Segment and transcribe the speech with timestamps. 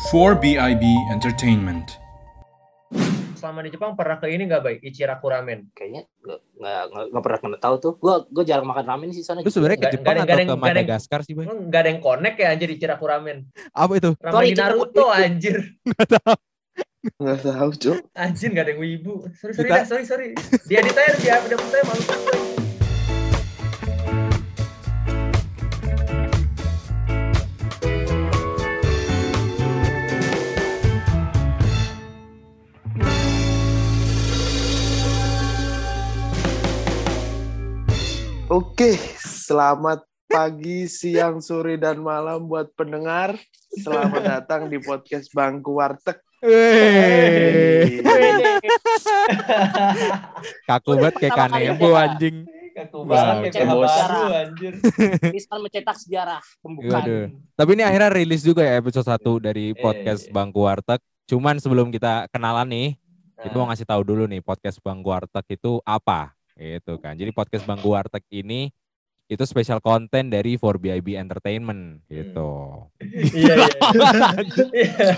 [0.00, 0.80] 4BIB
[1.12, 2.00] Entertainment.
[3.36, 5.68] Selama di Jepang pernah ke ini nggak baik Ichiraku Ramen?
[5.70, 6.40] kayaknya nggak
[7.12, 9.88] nggak pernah kena tahu tuh gue gue jarang makan ramen sih sana Lu sebenarnya ke
[9.94, 11.44] Jepang ada- atau ke Madagaskar sih, Boy?
[11.44, 13.38] Emang nggak ada yang connect ya anjir Ichiraku Ramen?
[13.70, 14.10] Apa itu?
[14.16, 15.04] Ramen Sorry, Naruto itu.
[15.06, 15.56] anjir.
[17.16, 17.96] Nggak tahu, Cok.
[18.12, 19.12] Anjir nggak ada yang wibu.
[19.36, 20.26] Sorry sorry sorry sorry.
[20.64, 22.04] Di edit aja dia udah saya malu.
[38.60, 38.92] Oke,
[39.24, 43.32] selamat pagi, siang, sore, dan malam buat pendengar.
[43.72, 46.20] Selamat datang di podcast Bangku Warteg.
[50.68, 52.44] Kaku banget kayak kanebo anjing.
[52.76, 54.76] Kaku banget kayak baru anjir.
[55.32, 57.32] Bisa mencetak sejarah pembukaan Waduh.
[57.56, 60.32] Tapi ini akhirnya rilis juga ya episode 1 dari podcast Eh.
[60.36, 61.00] Bangku Warteg.
[61.32, 63.00] Cuman sebelum kita kenalan nih,
[63.40, 66.36] kita mau Nah, ngasih tahu dulu nih podcast Bangku Warteg itu apa.
[66.60, 67.16] Gitu kan.
[67.16, 68.68] Jadi podcast Bangku Warteg ini
[69.30, 72.90] itu spesial konten dari 4BIB Entertainment gitu.
[73.30, 73.68] Iya iya.
[74.70, 75.14] Iya.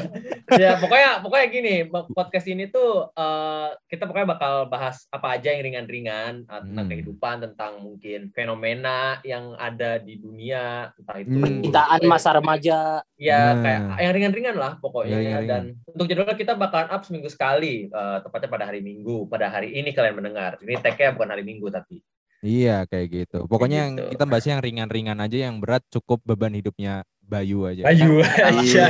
[0.52, 5.64] Ya pokoknya pokoknya gini podcast ini tuh eh, kita pokoknya bakal bahas apa aja yang
[5.64, 6.92] ringan-ringan eh, tentang Hmm.
[6.92, 11.64] kehidupan tentang mungkin fenomena yang ada di dunia entah itu Hmm.
[11.64, 13.62] cintaan masa remaja ya Nah.
[13.62, 15.64] kayak yang ringan-ringan lah pokoknya Ya, ya, ringan-ringan.
[15.80, 19.72] dan untuk jadwalnya kita bakalan up seminggu sekali eh, tepatnya pada hari Minggu pada hari
[19.72, 22.04] ini kalian mendengar ini tag-nya bukan hari Minggu tapi
[22.42, 23.38] Iya kayak gitu.
[23.46, 24.10] Pokoknya yang gitu.
[24.12, 27.86] kita bahasnya yang ringan-ringan aja, yang berat cukup beban hidupnya Bayu aja.
[27.86, 28.86] Ayu aja Iya.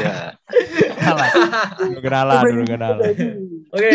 [1.79, 3.13] Dulu kenalan, dulu kenalan.
[3.69, 3.91] oke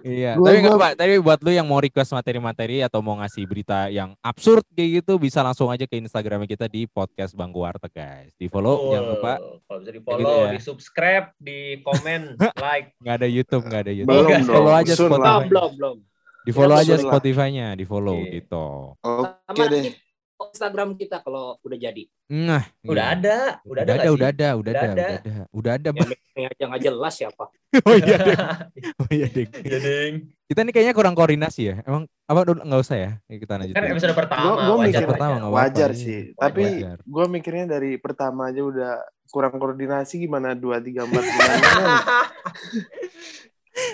[0.00, 0.32] Iya.
[0.34, 0.96] Gua- Tapi nggak gua- apa.
[0.96, 5.18] Tapi buat lu yang mau request materi-materi atau mau ngasih berita yang absurd kayak gitu,
[5.18, 8.32] bisa langsung aja ke Instagramnya kita di podcast Bangku Warteg guys.
[8.34, 9.32] Di follow, jangan lupa.
[9.60, 10.50] kalau bisa di Kayak follow gitu ya.
[10.50, 12.20] di subscribe di komen
[12.64, 14.10] like Nggak ada YouTube, nggak ada YouTube.
[14.14, 14.44] Belum dong.
[14.46, 15.18] follow aja Spotify.
[15.18, 15.96] belum belum belum
[16.40, 16.94] Di follow Ya, aja.
[16.98, 18.30] Spotify-nya, di follow Iya.
[18.38, 18.66] gitu.
[18.96, 19.92] Oke sama deh.
[20.40, 23.12] Instagram kita kalau udah jadi Nah, udah iya.
[23.12, 24.14] ada udah ada udah ada, sih?
[24.16, 24.88] udah ada, udah Udah ada, ada.
[24.88, 25.88] udah ada, udah ada.
[25.92, 26.08] yang
[26.40, 27.44] yang aja nggak jelas siapa
[27.86, 28.40] Oh iya, Deng.
[29.04, 29.50] oh iya, Deng.
[29.60, 30.14] ya ding
[30.48, 31.76] Kita nih kayaknya kurang koordinasi ya.
[31.84, 33.10] Emang apa nggak usah ya?
[33.28, 33.74] Ya, Kita lanjut.
[33.76, 35.10] kan episode pertama Gua- gua wajar mikir wajar.
[35.12, 36.00] pertama Wajar iya.
[36.00, 36.20] sih.
[36.34, 36.96] Tapi Wajar.
[37.04, 38.92] gue mikirnya dari pertama aja udah
[39.28, 41.22] kurang koordinasi gimana dua tiga empat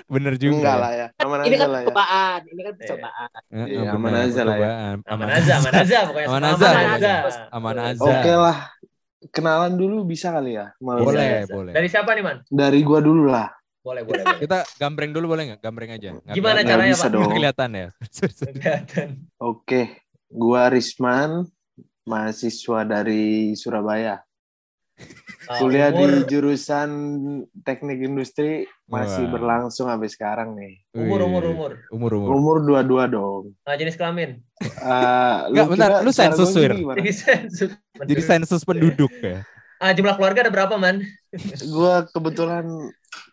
[0.06, 0.54] Bener juga.
[0.56, 0.80] enggak ya.
[0.80, 4.00] lah ya aman ini aja kan lah ya percobaan ini kan percobaan Iya, eh, aman
[4.00, 4.60] benar, aja lah ya.
[4.60, 4.96] percobaan.
[5.06, 7.14] aman aja aman aja pokoknya Aman Aman aja, aja,
[7.50, 8.02] aman Aman aja.
[8.04, 8.58] oke lah
[9.28, 11.42] kenalan dulu bisa kali ya malam Boleh, ini?
[11.42, 11.72] Bisa, boleh.
[11.72, 13.48] dari siapa nih man dari gua dulu lah
[13.80, 14.42] boleh boleh, boleh.
[14.42, 15.60] Kita gambreng dulu boleh nggak?
[15.62, 16.10] Gambreng aja.
[16.26, 17.14] Gimana caranya, bisa Pak?
[17.14, 17.88] dong kelihatan ya.
[18.50, 19.08] kelihatan
[19.38, 19.82] oke
[20.26, 21.46] gua Risman
[22.02, 24.25] mahasiswa dari Surabaya
[25.46, 26.90] kuliah umur, di jurusan
[27.60, 29.32] teknik industri masih Wah.
[29.32, 32.28] berlangsung sampai sekarang nih umur umur umur Umur umur.
[32.32, 36.70] umur dua dua dong Ah, jenis kelamin Eh, Nggak, bentar, kira lu sensus, gua Wir?
[36.70, 36.96] gini gimana?
[36.98, 37.70] jadi sensus
[38.00, 39.46] Jadi sensus penduduk ya.
[39.76, 41.04] ah jumlah keluarga ada berapa man
[41.68, 42.64] gua kebetulan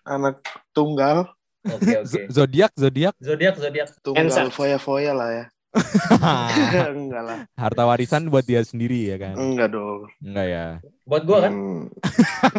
[0.04, 1.32] anak tunggal
[1.64, 3.16] oke oke Z- Zodiak, zodiak.
[3.18, 4.52] zodiak zodiak tunggal Cancer.
[4.52, 5.46] foya-foya lah ya
[6.94, 9.34] enggak lah Harta warisan buat dia sendiri ya kan?
[9.34, 10.66] enggak dong Enggak ya.
[11.04, 11.82] buat gua kan Hmm,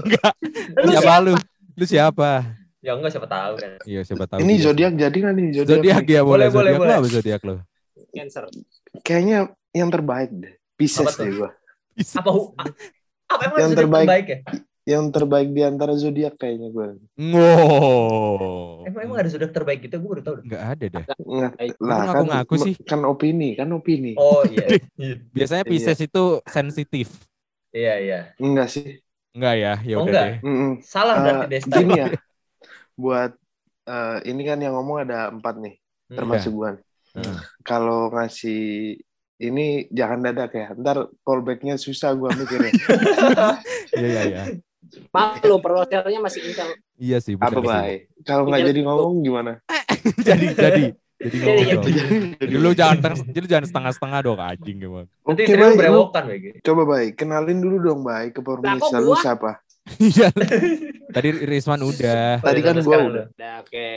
[0.79, 1.35] Lu siapa lu?
[1.75, 2.31] Lu siapa?
[2.79, 4.39] ya enggak siapa tahu kan Iya siapa tahu.
[4.41, 4.65] ini dia.
[4.65, 6.47] zodiak jadi nggak nih zodiak Zodiak ya boleh.
[6.49, 6.97] Boleh, lo boleh.
[6.97, 7.55] apa zodiak lo?
[8.11, 8.45] cancer
[9.01, 9.39] kayaknya
[9.71, 11.51] yang terbaik deh Pisces deh gua
[12.15, 12.31] apa
[13.27, 14.07] apa emang Yang terbaik.
[14.07, 14.39] terbaik ya
[14.85, 18.85] yang terbaik di antara zodiak kayaknya gua Wow.
[18.85, 21.05] emang emang ada zodiak terbaik gitu gua baru tahu Enggak ada dah.
[21.17, 21.73] Nggak, Baik.
[21.75, 22.75] lah Lu kan ngaku-ngaku sih.
[22.85, 24.67] kan opini kan opini oh iya
[25.01, 25.15] Iya.
[25.33, 25.71] Biasanya Iya.
[25.71, 27.09] Pisces itu sensitif.
[27.73, 29.01] iya iya enggak sih
[29.35, 29.73] Enggak ya?
[29.83, 30.27] Ya Oh, udah enggak.
[30.31, 30.37] deh.
[30.47, 30.71] Mm-mm.
[30.81, 32.09] salah Eh, berarti Desta gini ya
[33.03, 33.33] buat
[33.85, 35.75] eh, ini kan yang ngomong ada empat nih
[36.05, 36.17] Hmm.
[36.21, 36.71] termasuk gua
[37.15, 37.39] Hmm.
[37.63, 38.99] kalau ngasih
[39.37, 42.75] ini jangan dadak ya ntar callbacknya susah gua mikirnya
[43.95, 44.43] Iya iya iya.
[45.09, 47.65] Maklum prosesornya masih intel Iya sih apa sih.
[47.65, 49.53] baik kalau nggak jadi ngomong gimana
[50.29, 50.85] jadi jadi
[51.17, 51.91] jadi Jadi, jadi.
[52.37, 52.97] Jadi lu jangan
[53.27, 55.07] jadi jangan setengah-setengah dong anjing emang.
[55.25, 59.15] nanti baik, lu berewokan BG coba baik kenalin dulu dong baik ke pemirsa kok lu
[59.17, 59.51] siapa
[60.01, 60.33] Iya.
[61.11, 62.41] Tadi Risman udah.
[62.41, 63.27] Tadi kan gua udah.
[63.35, 63.89] Nah, oke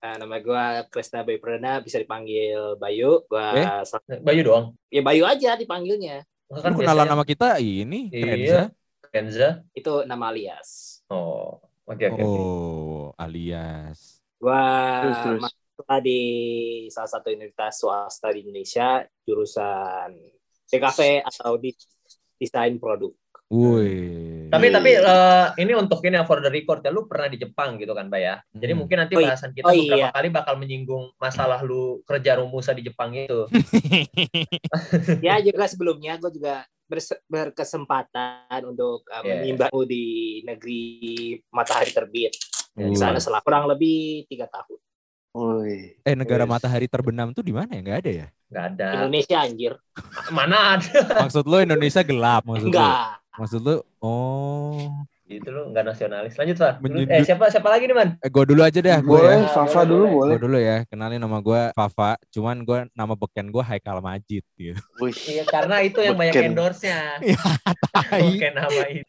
[0.00, 3.24] Nah, nama gue Krisna Bayu Perdana, bisa dipanggil Bayu.
[3.24, 3.64] Gua Eh?
[4.20, 6.24] Bayu doang ya Bayu aja dipanggilnya.
[6.50, 8.68] kan kenalan nama kita ini Iya.
[9.14, 10.98] Kenza Itu nama alias.
[11.06, 12.40] oh oke oke oke.
[12.42, 14.18] Oh, alias.
[14.42, 14.58] Gua
[15.06, 15.40] Terus, terus.
[15.40, 16.20] mahasiswa di
[16.90, 18.88] salah satu universitas swasta di Indonesia,
[19.22, 20.10] jurusan
[20.66, 21.70] DKV atau di
[22.34, 23.14] desain produk.
[23.46, 24.48] Wih.
[24.50, 27.92] Tapi tapi eh, ini untuk ini for the record ya lu pernah di Jepang gitu
[27.92, 28.34] kan, Mbak ya.
[28.50, 28.80] Jadi Hmm.
[28.82, 29.28] mungkin nanti Oh, iya.
[29.30, 30.10] bahasan kita Oh, beberapa iya.
[30.10, 33.46] kali bakal menyinggung masalah lu kerja rumusa di Jepang itu.
[35.26, 36.64] ya juga sebelumnya gue juga
[37.28, 39.40] berkesempatan untuk uh, Yeah.
[39.40, 40.04] menimbamu di
[40.44, 40.82] negeri
[41.48, 42.32] matahari terbit.
[42.74, 43.22] Ya, Di sana mana?
[43.22, 44.78] selama kurang lebih tiga tahun.
[45.34, 45.98] Woi.
[46.06, 47.82] eh negara matahari terbenam tuh di mana ya?
[47.82, 48.26] Nggak ada ya?
[48.54, 48.88] Nggak ada.
[49.02, 49.72] Indonesia anjir.
[50.30, 50.98] Mana ada?
[51.26, 52.70] Maksud lu Indonesia gelap maksud lu?
[52.70, 53.18] Enggak.
[53.34, 54.94] Maksud lu oh.
[55.24, 56.36] Itu lu nggak nasionalis.
[56.36, 56.72] Lanjut, Pak.
[56.78, 58.20] Lu- Menyudut- Eh, siapa siapa lagi nih, Man?
[58.20, 59.48] Eh, gue dulu aja dah, gue Boleh, ya.
[59.48, 60.12] Fafa dulu boleh.
[60.12, 60.34] boleh.
[60.36, 64.76] Gue dulu ya, kenalin nama gue Fafa, cuman gue nama beken gue Haikal Majid gitu.
[65.00, 65.16] Wih.
[65.16, 67.16] Iya, karena itu yang banyak endorse-nya.
[67.24, 67.40] Iya.
[68.20, 69.04] Bukan nama itu.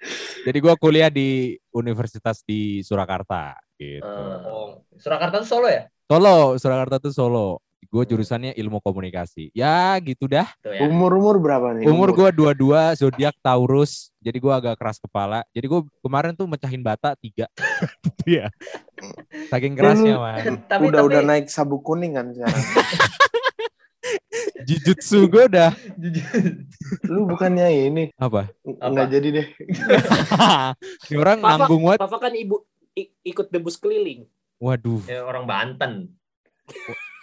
[0.48, 4.08] Jadi gue kuliah di Universitas di Surakarta gitu.
[4.08, 4.80] Oh.
[4.96, 5.84] Surakarta tuh Solo ya?
[6.08, 7.60] Solo, Surakarta tuh Solo.
[7.90, 9.50] Gue jurusannya ilmu komunikasi.
[9.56, 10.50] Ya gitu dah.
[10.62, 10.88] Tuh ya.
[10.88, 11.86] Umur-umur berapa nih?
[11.88, 14.14] Umur gue 22, zodiak Taurus.
[14.20, 15.46] Jadi gue agak keras kepala.
[15.54, 17.46] Jadi gue kemarin tuh mecahin bata tiga.
[18.06, 18.48] Gitu ya.
[19.52, 20.42] Saking kerasnya man.
[20.72, 22.64] tapi udah tapi udah naik sabuk kuning kan sekarang.
[24.66, 26.26] Jujutsu gue udah jujur.
[27.06, 28.50] Lu bukannya ini apa?
[28.66, 29.48] nggak jadi deh.
[31.10, 32.00] Ini orang Papa, nanggung banget.
[32.02, 32.66] Papa kan ibu
[33.22, 34.26] ikut debus keliling.
[34.58, 35.04] Waduh.
[35.06, 35.94] ya, orang Banten.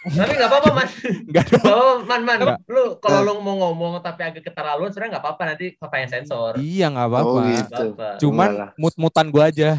[0.03, 0.87] Tapi nggak apa-apa, Man.
[1.27, 1.63] Enggak Nggak dong.
[1.63, 2.37] apa-apa, Man, Man.
[2.39, 2.59] Nggak.
[2.67, 6.51] Lu kalau lu mau ngomong tapi agak keterlaluan, sebenarnya nggak apa-apa nanti papa yang sensor.
[6.57, 7.29] Iya nggak apa-apa.
[7.31, 7.85] Oh gitu.
[7.95, 8.07] apa.
[8.19, 9.69] Cuman mut-mutan gue aja.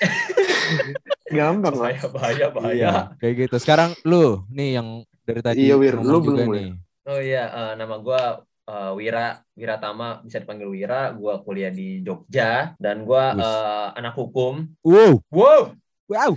[1.34, 1.90] Gampang lah.
[1.90, 2.74] Bahaya, bahaya, bahaya.
[2.74, 3.56] Iya, kayak gitu.
[3.58, 4.88] Sekarang lu nih yang
[5.24, 5.96] dari tadi Iya, Wir.
[5.98, 6.70] Lu juga belum, nih.
[7.04, 11.12] Oh iya, eh, nama gua eh, Wira, Wira Tama, bisa dipanggil Wira.
[11.12, 13.44] Gua kuliah di Jogja dan gua Wus.
[13.44, 14.54] eh, anak hukum.
[14.84, 15.20] Wow.
[15.28, 15.62] Wow,
[16.04, 16.36] Wow.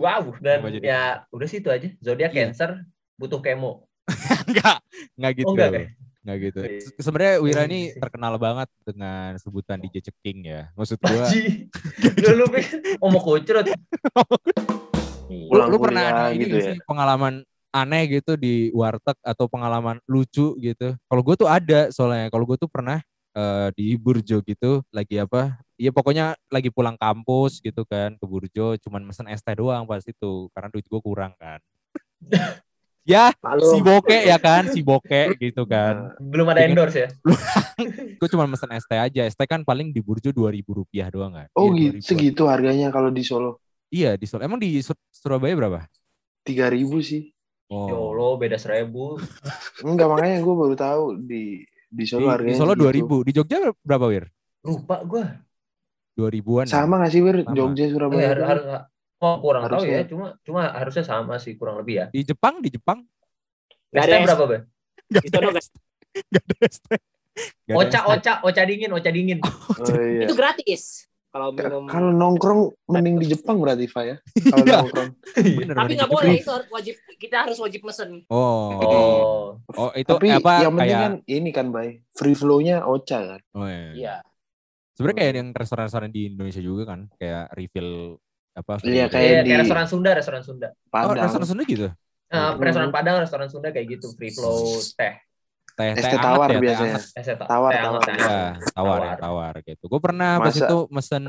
[0.00, 0.22] wow.
[0.40, 0.84] Dan jadi?
[0.88, 1.88] ya udah sih itu aja.
[2.00, 2.48] Zodiak Iya.
[2.48, 2.80] Cancer
[3.20, 3.84] butuh kemo.
[4.48, 4.82] Enggak,
[5.14, 5.46] enggak gitu.
[5.46, 5.86] Oh, enggak, ya?
[6.24, 6.60] Enggak gitu.
[6.64, 6.78] Iya.
[6.80, 8.00] Se- Sebenarnya Wira Oh, ini iya.
[8.00, 10.60] terkenal banget dengan sebutan DJ Ceking ya.
[10.74, 11.42] Maksud gua Haji.
[12.24, 12.46] Lu lu
[12.98, 13.66] oh mau kucrut.
[15.32, 16.68] lu, pernah ada ini gitu nggak ya.
[16.76, 17.34] sih pengalaman
[17.72, 20.92] aneh gitu di warteg atau pengalaman lucu gitu.
[20.96, 22.28] Kalau gue tuh ada soalnya.
[22.28, 23.00] Kalau gue tuh pernah
[23.32, 25.56] eh, di Burjo gitu lagi apa?
[25.82, 29.98] ya pokoknya lagi pulang kampus gitu kan ke Burjo cuman mesen es teh doang pas
[30.06, 31.58] itu karena duit gue kurang kan
[33.02, 33.66] ya Malu.
[33.66, 36.70] si boke ya kan si boke gitu nah, kan belum ada ya kan?
[36.70, 37.08] endorse ya
[38.22, 41.10] gue cuma mesen es teh aja es teh kan paling di Burjo dua ribu rupiah
[41.10, 43.58] doang kan oh ya, segitu harganya kalau di Solo
[43.90, 45.90] iya di Solo emang di Sur Surabaya berapa
[46.46, 47.34] tiga ribu sih
[47.72, 48.36] Oh.
[48.36, 49.16] Beda seribu.
[49.88, 52.52] Enggak makanya gue baru tahu di di Solo di, harganya.
[52.52, 53.24] Di Solo dua ribu.
[53.24, 54.28] Di Jogja berapa wir?
[54.60, 55.24] Lupa gue.
[56.16, 56.66] 2000-an.
[56.68, 57.36] Sama nggak sih, Wir?
[57.52, 58.32] Jogja, Surabaya.
[58.32, 58.58] Eh, har
[59.22, 59.86] oh, kurang harusnya.
[59.86, 62.06] tahu ya, cuma cuma harusnya sama sih, kurang lebih ya.
[62.12, 63.04] Di Jepang, di Jepang.
[63.92, 64.60] Gak ada berapa, ber
[65.12, 65.60] Gak ada.
[66.32, 66.96] Gak ada.
[67.72, 69.40] Oca, oca, oca dingin, oca dingin.
[69.40, 70.28] Oh, oh iya.
[70.28, 71.08] Itu gratis.
[71.32, 71.88] Kalau minum...
[71.88, 74.20] kalau nongkrong mending di Jepang berarti Fa ya.
[74.52, 74.84] Kalau iya.
[74.84, 75.10] nongkrong.
[75.40, 78.10] Iya, Bener, Tapi nggak boleh itu harus wajib kita harus wajib mesen.
[78.28, 78.76] Oh.
[78.84, 79.44] Oh,
[79.80, 83.40] oh itu Tapi apa yang penting kan ini kan Bay, free flow-nya Ocha kan.
[83.56, 83.88] Oh, iya.
[83.96, 84.14] iya.
[84.92, 88.20] Sebenarnya kayak yang restoran-restoran di Indonesia juga kan, kayak refill
[88.52, 88.84] apa?
[88.84, 90.68] Iya, kayak iya, di- kayak restoran Sunda, restoran Sunda.
[90.68, 91.24] Oh, Padang.
[91.24, 91.88] restoran Sunda gitu.
[92.32, 92.56] Hmm.
[92.60, 95.16] restoran Padang, restoran Sunda kayak gitu, free flow teh.
[95.72, 96.96] Teh, teh teh tawar ya, teh biasanya.
[97.16, 97.48] Eh, tahu.
[97.48, 98.00] Tawar, Teh tawar.
[98.04, 98.72] teh Iya, hangat.
[98.76, 99.16] tawar ya, Tawar.
[99.20, 99.84] tawar gitu.
[99.88, 101.22] Gue pernah pas itu mesen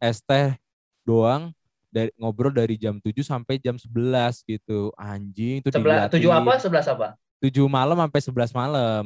[0.00, 0.56] es teh
[1.04, 1.52] doang
[1.92, 4.88] dari ngobrol dari jam 7 sampai jam 11 gitu.
[4.96, 6.56] Anjing itu Sebelah tujuh apa?
[6.56, 7.12] Sebelas apa?
[7.44, 9.04] 7 malam sampai 11 malam.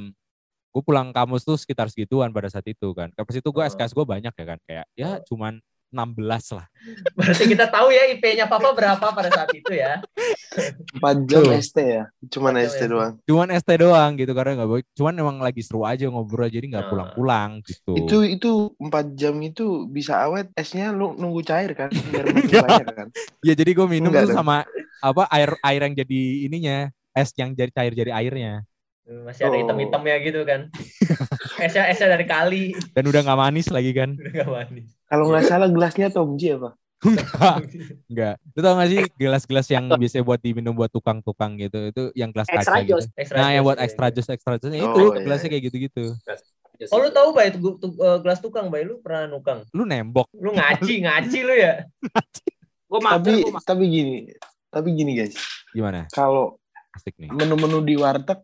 [0.79, 3.11] Gue pulang kampus tuh sekitar segituan pada saat itu kan.
[3.11, 3.67] Pas itu gue Oh.
[3.67, 4.59] SKS gue banyak ya kan.
[4.63, 5.59] Kayak ya cuman
[5.89, 6.15] 16
[6.53, 6.69] lah.
[7.17, 9.99] Berarti kita tahu ya IP-nya Papa berapa pada saat itu ya.
[10.95, 11.57] 4 jam Tuh.
[11.57, 12.05] ST ya.
[12.29, 12.83] Cuman Empat ST ST.
[12.87, 13.13] doang.
[13.25, 14.85] Cuman ST doang gitu karena nggak boleh.
[14.93, 16.91] Cuman emang lagi seru aja ngobrol jadi nggak Nah.
[16.93, 17.93] pulang-pulang gitu.
[17.97, 23.09] Itu itu 4 jam itu bisa awet esnya lu nunggu cair kan biar banyak kan.
[23.41, 24.39] Ya jadi gue minum Enggak tuh dong.
[24.39, 24.57] sama
[25.01, 26.77] apa air air yang jadi ininya
[27.13, 28.61] es yang jadi cair jadi airnya
[29.09, 29.59] Masih ada Oh.
[29.59, 30.69] hitam-hitamnya gitu kan.
[31.59, 32.65] Esnya esnya dari kali.
[32.93, 34.87] dan udah nggak manis lagi kan Udah gak manis.
[35.03, 36.77] Kalau nggak salah gelasnya Tomji apa?
[36.99, 37.57] enggak
[38.05, 42.29] enggak lu tau gak sih gelas-gelas yang biasanya buat diminum buat tukang-tukang gitu itu yang
[42.29, 42.99] gelas Extra kaca gitu.
[43.15, 45.53] Extra nah yang buat iya, extra jus extra jus Oh, itu iya, gelasnya iya.
[45.53, 46.05] kayak gitu-gitu
[46.89, 49.63] Oh lu tahu Bay, tu, tu- eh, gelas tukang Bay, lu pernah nukang.
[49.69, 51.87] lu nembok Lu ngaci, ngaci lu ya.
[52.85, 53.67] Gue mager, Tapi gua mager.
[53.67, 54.15] tapi gini,
[54.69, 55.35] tapi gini guys.
[55.69, 56.59] gimana Kalau
[56.93, 58.43] asik nih menu-menu di warteg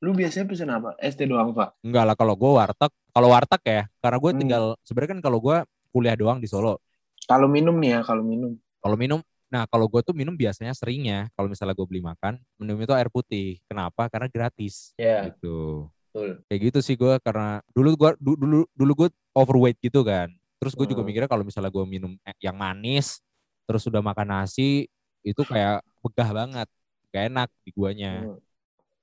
[0.00, 0.96] lu biasanya pesen apa?
[1.00, 1.76] ST doang, Pak.
[1.84, 4.40] enggak lah kalau gue warteg kalau warteg ya karena gue Hmm.
[4.40, 5.56] tinggal sebenarnya kan kalau gue
[5.92, 6.80] kuliah doang di Solo
[7.28, 8.56] Kalau minum nih ya, kalau minum.
[8.80, 12.78] kalau minum nah kalau gue tuh minum biasanya seringnya kalau misalnya gue beli makan minum
[12.78, 15.26] itu air putih kenapa karena gratis Ya.
[15.26, 16.42] gitu betul.
[16.46, 20.26] Kayak gitu sih gue karena dulu gua du- dulu dulu gue overweight gitu kan.
[20.58, 21.08] Terus gue juga Hmm.
[21.10, 23.22] mikirnya kalau misalnya gue minum eh, yang manis
[23.62, 24.86] terus udah makan nasi
[25.22, 26.68] itu kayak begah banget.
[27.14, 28.38] Gak enak di guanya Hmm.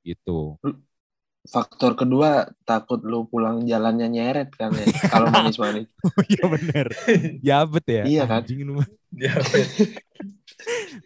[0.03, 0.55] gitu.
[1.47, 5.87] Faktor kedua takut lu pulang jalannya nyeret kan ya kalau manis-manis.
[6.07, 6.87] Oh iya bener.
[7.39, 8.03] Yabet ya.
[8.03, 8.43] Iya kan?
[8.43, 8.67] Anjing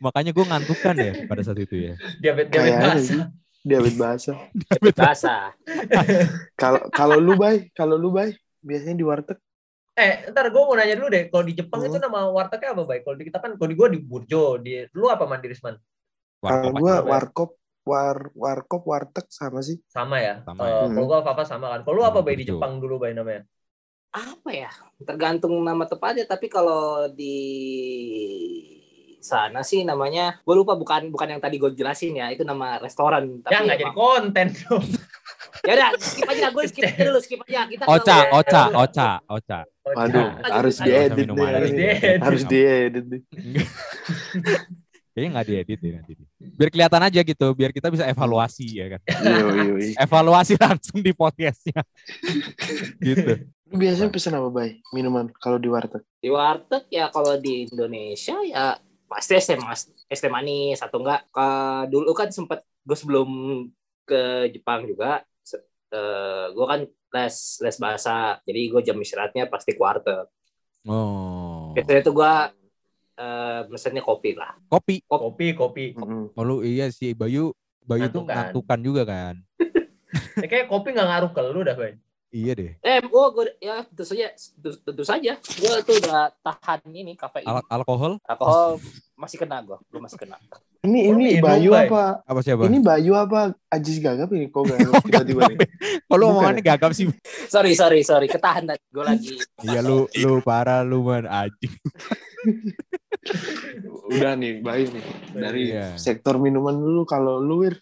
[0.01, 1.93] Makanya gue ngantukan ya pada saat itu ya.
[2.17, 3.05] diabetes, diabetes Kayaknya basah.
[3.05, 3.21] sih.
[3.61, 4.29] Diabetes basah.
[4.97, 5.43] Basah.
[6.57, 9.37] Kalau kalau lu bay, kalau lu bay biasanya di warteg
[9.91, 11.27] Eh, ntar gue mau nanya dulu deh.
[11.29, 11.91] Kalau di Jepang Hmm.
[11.91, 13.03] itu nama wartegnya apa, Bay?
[13.03, 14.55] Kalau di kita kan, kalau di gue di Burjo.
[14.57, 15.75] Di, lu apa, Mandirisman?
[16.41, 17.03] Kalau aja.
[17.05, 19.81] warkop, war, warkop, warteg sama sih.
[19.89, 20.45] Sama ya?
[20.45, 20.85] Sama ya.
[20.89, 21.81] Kalau gue apa-apa sama kan.
[21.81, 22.45] Kalau lu apa, Bay, di.
[22.45, 23.45] Jepang dulu, Bay, namanya?
[24.11, 24.71] Apa ya?
[25.01, 26.27] Tergantung nama tepatnya.
[26.29, 27.37] Tapi kalau di
[29.21, 32.29] sana sih namanya, gue lupa bukan bukan yang tadi gue jelasin ya.
[32.29, 33.41] Itu nama restoran.
[33.41, 34.85] Tapi ya, nggak jadi konten dong.
[35.61, 36.49] Ya udah, skip aja.
[36.49, 37.69] Gue skip aja dulu, skip aja.
[37.69, 39.59] Kita Oca, kalau- Oca, Oca, Oca.
[39.81, 41.27] Waduh, harus diedit.
[41.33, 42.19] Harus diedit.
[42.21, 43.23] Harus diedit.
[45.11, 46.13] Kayaknya nggak diedit deh nanti.
[46.39, 49.01] Biar kelihatan aja gitu, biar kita bisa evaluasi ya kan.
[49.11, 49.95] Iya, iya, iya.
[49.99, 51.83] Evaluasi langsung di podcastnya.
[53.07, 53.43] gitu.
[53.71, 54.79] Biasanya pesen apa, Bay?
[54.95, 56.03] Minuman kalau di warteg?
[56.19, 58.79] Di warteg ya kalau di Indonesia ya
[59.11, 61.47] pasti es teh mas es teh manis atau enggak ke
[61.91, 63.27] dulu kan sempet gue sebelum
[64.07, 65.59] ke Jepang juga se-
[65.91, 70.31] eh, gue kan les les bahasa jadi gue jam istirahatnya pasti ke warteg
[70.81, 71.77] Oh.
[71.77, 72.33] biasanya itu gue
[73.21, 75.05] eh mesennya kopi lah Kopi.
[75.05, 75.85] Kopi, kopi.
[76.33, 78.35] Oh lu iya sih Bayu Bayu tuh Ngantukan.
[78.49, 79.35] ngantukan juga kan.
[80.41, 81.93] Eh, kayak kopi nggak ngaruh ke lu dah, Bay.
[82.31, 82.71] Iya deh.
[82.79, 87.43] eh oh gue ya tentu saja tentu, tentu saja gue tuh udah tahan ini kafein
[87.43, 88.79] Al- alkohol alkohol
[89.19, 90.39] masih kena gue gue masih kena
[90.81, 91.85] Ini Oh, ini Bayu Bay.
[91.85, 92.25] apa?
[92.25, 92.65] apa siapa?
[92.65, 93.53] Ini Bayu apa?
[93.69, 95.57] Ajis Gagap ini kok gak tiba-tiba nih.
[96.09, 97.05] Kalau omongannya gagap sih.
[97.45, 101.69] sorry sorry sorry ketahan gue lagi Iya lu lu parah lu man anjing.
[104.09, 105.03] Udah nih, Bayu nih.
[105.31, 105.93] Dari Iya.
[105.95, 107.77] sektor minuman dulu kalau lu Wir.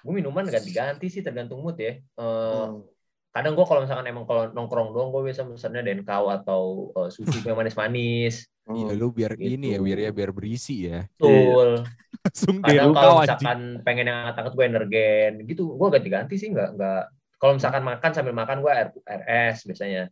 [0.00, 1.98] Gue minuman ganti-ganti sih, tergantung mood ya.
[1.98, 2.86] Eh, Hmm.
[3.32, 7.40] Kadang gue kalau misalkan emang kalau nongkrong doang, gue biasa mesennya denkau atau eh, susu
[7.48, 8.46] yang manis-manis.
[8.62, 8.98] Iya Hmm.
[9.00, 9.58] lu biar Gitu.
[9.58, 11.02] ini ya biar ya biar berisi ya.
[11.18, 11.82] Betul.
[12.22, 17.02] Langsung kadang kalau misalkan pengen yang hangat-hangat gue energen gitu gue ganti-ganti sih nggak nggak
[17.42, 18.70] kalau misalkan makan sambil makan gue
[19.02, 20.06] RS biasanya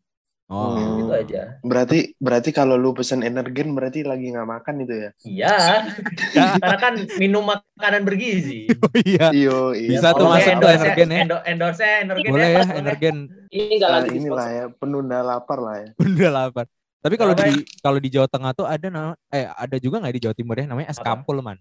[0.51, 0.75] Oh.
[0.75, 0.99] Hmm.
[0.99, 5.11] gitu aja Berarti berarti kalau lu pesen energen berarti lagi nggak makan itu ya?
[5.23, 5.55] iya
[6.59, 9.31] karena kan minum makanan bergizi Oh iya.
[9.31, 9.89] Iyo, iya.
[9.95, 11.19] Bisa tuh masuk endorse- energen ya.
[11.23, 12.77] endo- endorse energen Boleh ya boleh.
[12.77, 13.17] energen
[13.49, 14.51] ini nggak Nah, lagi inilah disponsor.
[14.51, 15.89] ya penunda lapar lah ya.
[15.97, 16.67] udah lapar.
[17.01, 20.21] Tapi kalau di kalau di Jawa Tengah tuh ada nama eh ada juga nggak di
[20.21, 21.15] Jawa Timur ya namanya es Apa?
[21.15, 21.57] kampul man.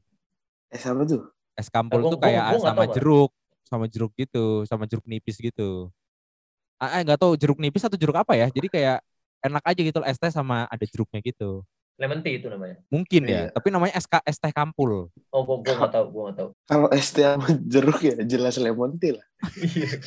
[0.68, 1.30] Eh apa tuh?
[1.54, 3.32] Es kampul Nah, gua- tuh kayak sama jeruk,
[3.64, 5.94] sama jeruk gitu, sama jeruk nipis gitu.
[6.80, 8.48] Ah, eh, nggak tahu jeruk nipis atau jeruk apa ya.
[8.48, 9.04] Jadi kayak
[9.40, 11.64] enak aja gitu es teh sama ada jeruknya gitu.
[12.00, 13.44] lemon tea itu namanya Mungkin ya, Iya.
[13.52, 15.12] tapi namanya es, es teh kampul.
[15.12, 18.56] oh gue gue nggak tahu gue nggak tahu Kalau es teh sama jeruk ya jelas
[18.56, 19.28] lemon tea lah.
[19.60, 20.00] Iya.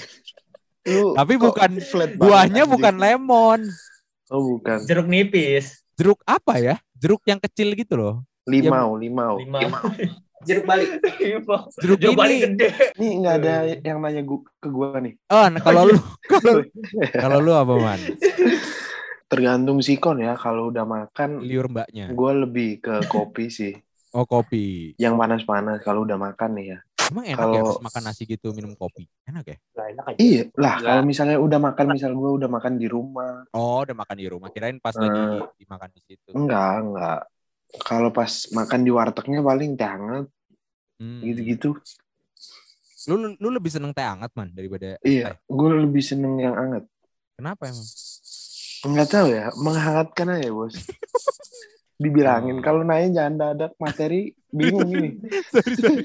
[0.88, 2.72] Lu Tapi bukan flat Buahnya anjing?
[2.72, 3.60] bukan lemon.
[4.32, 4.80] Oh bukan.
[4.88, 6.80] jeruk nipis Jeruk apa ya?
[6.96, 8.24] Jeruk yang kecil gitu loh.
[8.48, 9.36] Limau, limau.
[9.36, 9.60] lima
[10.42, 10.88] jeruk balik
[11.20, 11.58] Lima.
[11.76, 12.44] Jeruk jeruk balik ini.
[12.54, 15.14] gede Ini nggak ada yang nanya gua, ke gua nih.
[15.28, 15.96] Oh, nah, kalau lu
[16.32, 16.62] kalau
[17.12, 18.00] kalau lu apa man?
[19.30, 20.36] Tergantung sikon ya.
[20.36, 22.12] Kalau udah makan, Liur mbaknya.
[22.12, 23.72] gua lebih ke kopi sih.
[24.12, 24.92] Oh kopi.
[24.96, 26.78] Yang panas-panas kalau udah makan nih ya.
[27.08, 29.04] Emang enak ya Kalau- habis makan nasi gitu minum kopi?
[29.24, 29.56] Enak ya?
[29.72, 30.18] Lah, enak aja.
[30.18, 30.74] Iya lah.
[30.76, 30.84] Enggak.
[30.86, 34.48] Kalau misalnya udah makan, misal gua udah makan di rumah, Oh, udah makan di rumah.
[34.48, 35.00] Kirain pas Eh.
[35.00, 35.20] lagi
[35.58, 36.28] dimakan di situ.
[36.32, 37.20] enggak, enggak.
[37.74, 40.26] Kalau pas makan di wartegnya paling teh hangat,
[40.96, 41.18] Hmm.
[41.20, 41.74] gitu-gitu.
[43.04, 45.36] Lu, lu lu lebih seneng teh hangat man daripada Iya, teh.
[45.44, 46.84] gue lebih seneng yang hangat.
[47.34, 47.88] Kenapa emang?
[48.82, 50.74] Enggak tahu ya, menghangatkan aja bos.
[51.98, 52.62] Dibilangin Oh.
[52.62, 55.22] kalau nanya jangan dadak materi bingung ini.
[55.54, 56.04] sorry, sorry.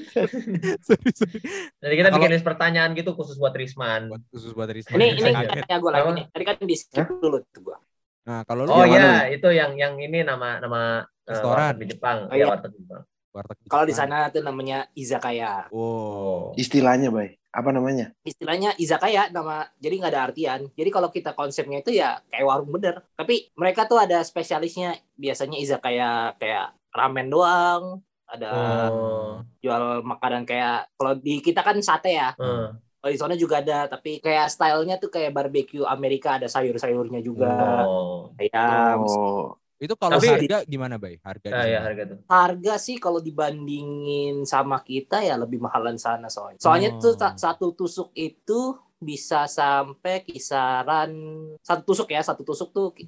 [0.86, 1.38] sorry, sorry.
[1.76, 4.14] Nanti kita bikin list pertanyaan gitu khusus buat Risman.
[4.30, 4.94] Khusus buat Risma.
[4.94, 5.62] ini ini Kaget.
[5.62, 7.78] tanya gue lagi nih tadi kan di skip dulu tuh gue
[8.24, 11.72] Nah, kalau lu Oh iya, itu yang yang ini nama nama Restoran.
[11.76, 12.18] di Jepang.
[12.24, 12.46] Oh, Iya, iya.
[12.48, 13.02] warteg di Jepang.
[13.28, 16.52] warteg kalau di sana tuh namanya izakaya Wow.
[16.54, 17.36] Istilahnya, Bay.
[17.48, 18.12] Apa namanya?
[18.22, 22.68] istilahnya izakaya nama jadi nggak ada artian jadi kalau kita konsepnya itu ya kayak warung
[22.70, 28.50] bener tapi mereka tuh ada spesialisnya biasanya izakaya kayak ramen doang ada
[28.86, 29.40] Oh.
[29.58, 32.68] jual makanan kayak kalau di kita kan sate ya Eh.
[33.00, 37.48] kalau di sana juga ada tapi kayak stylenya tuh kayak barbecue Amerika ada sayur-sayurnya juga
[37.80, 38.28] Oh.
[38.36, 41.16] ayam Oh, Itu kalau Tapi- harga gimana, Bay?
[41.20, 41.78] Harga ya sana.
[41.84, 42.18] harga tuh.
[42.26, 46.58] harga sih kalau dibandingin sama kita ya lebih mahalan sana soalnya.
[46.58, 47.00] Soalnya Oh.
[47.00, 48.60] tuh sa- satu tusuk itu
[48.96, 51.14] bisa sampai kisaran
[51.60, 53.06] satu tusuk ya satu tusuk tuh ki-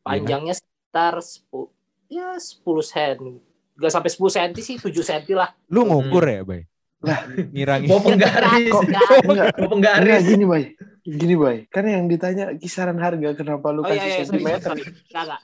[0.00, 1.68] panjangnya sekitar 10
[2.08, 3.36] ya 10 sen
[3.74, 6.64] Gak sampai 10 cm sih 7 cm lah Lu ngukur ya, Bay?
[6.98, 7.22] Lah.
[7.52, 7.86] ngirangin.
[7.86, 8.72] Bawa penggaris.
[8.72, 9.06] Kok- Enggak.
[9.06, 10.22] Bawa Enggak, enggak penggaris.
[10.26, 10.62] gini, Bay.
[11.08, 11.64] Gini, Bay.
[11.72, 14.60] Kan yang ditanya kisaran harga, kenapa lu Oh iya kasih iya sentimeter?
[14.76, 14.82] sorry.
[14.84, 15.36] Iya.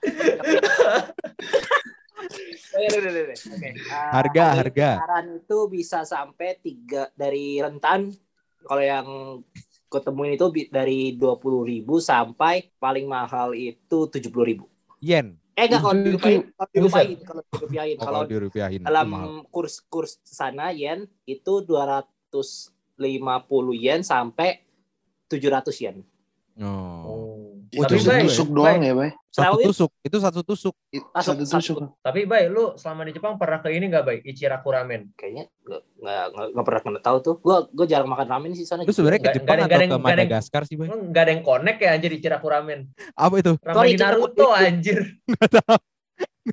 [3.54, 3.71] Oke.
[3.87, 4.88] Uh, Harga, harga.
[4.99, 8.11] Kisaran itu bisa sampai tiga dari rentan.
[8.64, 9.06] Kalau yang
[9.88, 14.66] ketemuin itu dari 20.000 sampai paling mahal itu 70.000.
[15.00, 15.38] Yen.
[15.54, 17.94] Eh enggak kalau dirupiahin, kalau dirupiahin, kalau dirupiahin.
[17.94, 19.09] Oh, Kalau kalau dirupiahin dalam
[19.54, 22.35] kurs kurs sana yen itu 250
[23.78, 24.63] yen sampai
[25.26, 25.97] 700 yen.
[26.59, 26.66] Oh.
[26.66, 27.31] Oh.
[27.75, 29.11] Oh, Tapi tusuk- Bay, Tusuk Bay, doang ya, Bay?
[29.35, 30.75] Satu tusuk, itu satu tusuk.
[30.95, 31.59] I- Satu- Satu satu.
[31.59, 31.78] tusuk.
[31.99, 34.23] Tapi Bay, lu selama di Jepang pernah ke ini nggak Bay?
[34.23, 35.11] Ichiraku Ramen.
[35.19, 37.35] Kayaknya nggak nggak pernah kena tahu tuh.
[37.43, 38.87] Gua gua jarang makan ramen sih sana.
[38.87, 40.87] Lu sebenarnya ke Jepang ada- atau ada- ke ada- Madagaskar sih, Bay?
[40.87, 42.81] Lu nggak ada yang connect ya anjir Ichiraku Ramen.
[43.19, 43.52] Apa itu?
[43.59, 44.99] Ramen Sorry, di Naruto anjir.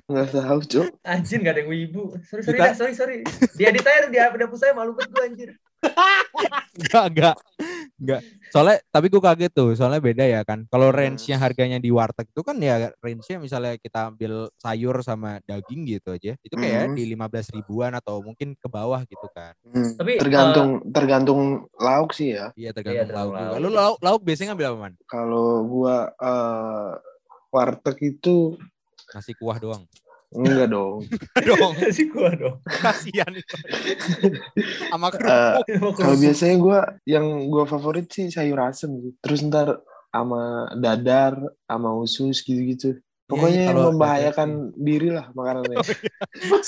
[0.07, 0.87] Nggak tahu, Cok.
[1.03, 2.03] Anjir nggak ada yang wibu.
[2.23, 3.15] Sorry, sorry, Kita- dah, sorry, sorry.
[3.53, 5.49] Di edit aja di dapur saya malu banget gue anjir.
[6.77, 7.35] Enggak, enggak.
[8.01, 8.21] Enggak.
[8.51, 10.67] Soalnya tapi gue kaget tuh, soalnya beda ya kan.
[10.67, 10.97] Kalau Hmm.
[10.99, 16.11] range-nya harganya di warteg itu kan ya range-nya misalnya kita ambil sayur sama daging gitu
[16.11, 16.35] aja.
[16.43, 16.95] Itu kayak Hmm.
[16.99, 19.55] di 15 ribuan atau mungkin ke bawah gitu kan.
[19.63, 21.41] Hmm, Tapi, tergantung tergantung
[21.79, 22.51] lauk sih ya.
[22.59, 23.55] Iya tergantung tergantung lauk juga.
[23.55, 23.61] lauk.
[23.63, 24.93] Lu lauk, lauk biasanya ngambil apa man?
[25.07, 26.91] Kalau gua eh,
[27.51, 28.59] warteg itu
[29.11, 29.83] Nasi kuah doang.
[30.31, 31.03] Enggak dong.
[31.43, 31.73] dong.
[31.95, 32.57] sih gua dong.
[32.63, 33.55] Kasihan itu.
[34.87, 35.15] Sama Eh,
[35.67, 35.99] kerupuk.
[35.99, 39.17] Kalau biasanya gua yang gua favorit sih sayur asem gitu.
[39.19, 41.35] Terus ntar sama dadar,
[41.67, 42.99] sama usus gitu-gitu.
[43.31, 45.79] Pokoknya Iya, iya, yang kalau membahayakan diri lah makanannya.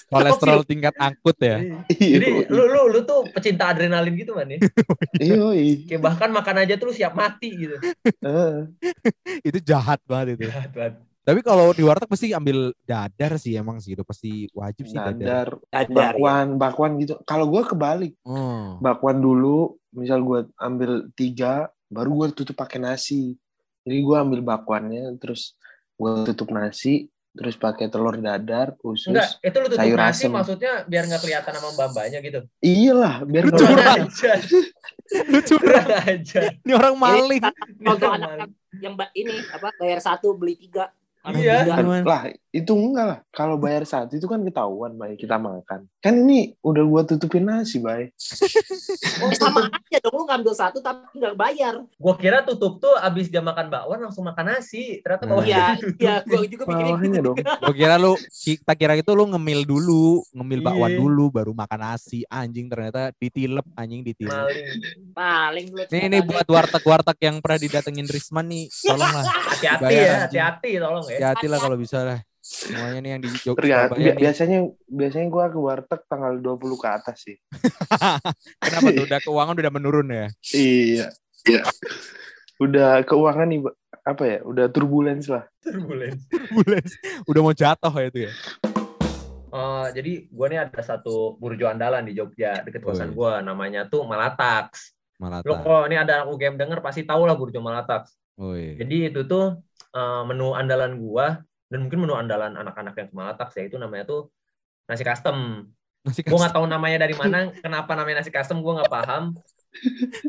[0.08, 1.60] kolesterol tingkat angkut ya.
[1.91, 4.60] Jadi lu lu lu tuh pecinta adrenalin gitu man ya.
[5.20, 5.75] Iya, iya.
[5.91, 7.75] Kayak bahkan makan aja tuh lu siap mati gitu.
[8.24, 8.72] Heeh.
[9.51, 10.48] itu jahat banget itu.
[10.48, 10.96] Jahat banget.
[11.24, 15.15] Tapi kalau di warteg pasti ambil dadar sih emang sih itu pasti wajib sih dadar.
[15.15, 15.96] Dadar, Dadar, ya.
[16.20, 17.15] bakwan, bakwan gitu.
[17.24, 18.75] Kalau gua kebalik, Oh.
[18.84, 23.39] bakwan dulu, misal gua ambil tiga, baru gua tutup pakai nasi.
[23.88, 25.56] Jadi gua ambil bakwannya, terus
[25.95, 29.08] gua tutup nasi, terus pakai telur dadar, usus.
[29.08, 30.32] Enggak, itu lu tutup sayur nasi asem.
[30.36, 32.39] maksudnya biar nggak kelihatan sama mbak-mbaknya gitu.
[32.60, 34.32] Iyalah, biar Lu Kurang aja.
[35.32, 36.41] Lucu Kurang aja.
[36.52, 37.43] Ini orang maling.
[37.80, 40.91] Contoh anak yang ba- ini apa bayar satu beli tiga.
[41.24, 41.58] Anak Iya.
[41.74, 42.04] Gimana?
[42.04, 46.54] lah itu enggak lah kalau bayar satu itu kan ketahuan baik kita makan kan ini
[46.60, 48.12] udah gua tutupin nasi baik
[49.16, 51.74] Oh, sama aja dong lu ngambil satu tapi nggak bayar.
[51.96, 55.00] Gua kira tutup tuh abis dia makan bakwan langsung makan nasi.
[55.00, 55.98] Ternyata bawahnya Iya, ditutup.
[55.98, 57.24] iya, gua juga pikirnya bawahnya gitu.
[57.24, 61.00] dong Gue kira lu kita kira itu lu ngemil dulu, ngemil bakwan Iya.
[61.00, 62.20] dulu baru makan nasi.
[62.28, 64.34] Anjing ternyata ditilep anjing ditilep.
[65.12, 65.82] Paling lu.
[65.88, 71.12] Nih ini buat warteg-warteg yang pernah didatengin Risman nih, tolonglah Hati-hati ya, hati-hati tolong ya.
[71.15, 72.19] Hati-hati lah kalau bisa lah.
[72.43, 74.19] Semuanya nih yang di Jog- tergantung Surabaya nih.
[74.19, 77.38] biasanya biasanya gua ke warteg tanggal 20 ke atas sih
[78.60, 80.28] Kenapa tuh udah keuangan udah menurun ya?
[80.52, 81.08] iya
[81.47, 81.63] iya
[82.58, 83.60] udah keuangan nih
[84.04, 86.19] apa ya udah turbulence lah Turbulence.
[86.56, 86.84] Bulan
[87.23, 88.32] udah mau jatuh ya itu ya.
[89.47, 94.04] Oh, jadi gua nih ada satu burjo andalan di Jogja deket kosan gua namanya tuh
[94.04, 94.91] Malatax.
[95.15, 98.17] Malah Lo kalau ini ada anak UGM denger pasti tahu lah burjo Malatax.
[98.34, 98.76] Woi.
[98.76, 99.62] Jadi itu tuh
[99.93, 104.06] eh, menu andalan gua dan mungkin menu andalan anak-anak yang ke Malatax ya itu namanya
[104.06, 104.29] tuh
[104.89, 105.69] nasi custom.
[106.03, 106.58] Nasi Gua nggak custom.
[106.60, 109.23] tahu namanya dari mana, kenapa namanya nasi custom gua nggak paham.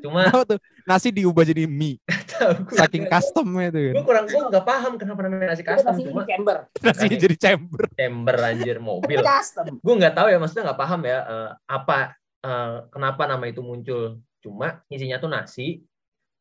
[0.01, 0.57] Cuma tuh?
[0.89, 2.01] Nasi diubah jadi mie.
[2.79, 3.95] Saking customnya itu kan.
[3.99, 5.93] Gua kurang gua nggak paham kenapa namanya nasi custom.
[5.99, 6.57] Cuma chamber.
[6.81, 7.83] Nasinya jadi chamber.
[7.93, 9.19] chamber anjir mobil.
[9.21, 9.83] Custom.
[9.83, 11.99] gue nggak tahu ya maksudnya nggak paham ya eh, apa
[12.41, 15.81] eh, kenapa nama itu muncul cuma isinya tuh nasi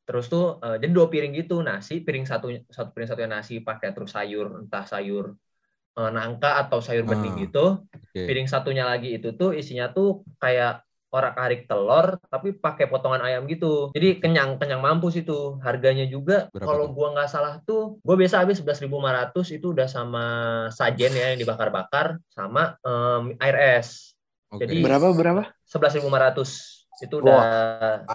[0.04, 3.96] terus tuh eh, jadi dua piring gitu nasi piring satu satu piring satunya nasi pakai
[3.96, 5.32] terus sayur entah sayur
[5.96, 7.66] eh, nangka atau sayur bening Ah, gitu.
[7.88, 8.20] Oke.
[8.28, 13.46] piring satunya lagi itu tuh isinya tuh kayak orak arik telur tapi pakai potongan ayam
[13.46, 13.94] gitu.
[13.94, 18.58] Jadi kenyang kenyang mampus itu harganya juga kalau gua nggak salah tuh gua biasa habis
[18.66, 20.26] 11.500 itu udah sama
[20.74, 24.18] sajen ya yang dibakar-bakar sama em, air es.
[24.50, 24.66] Oke.
[24.66, 25.44] Jadi- berapa berapa?
[25.70, 27.42] 11.500 itu udah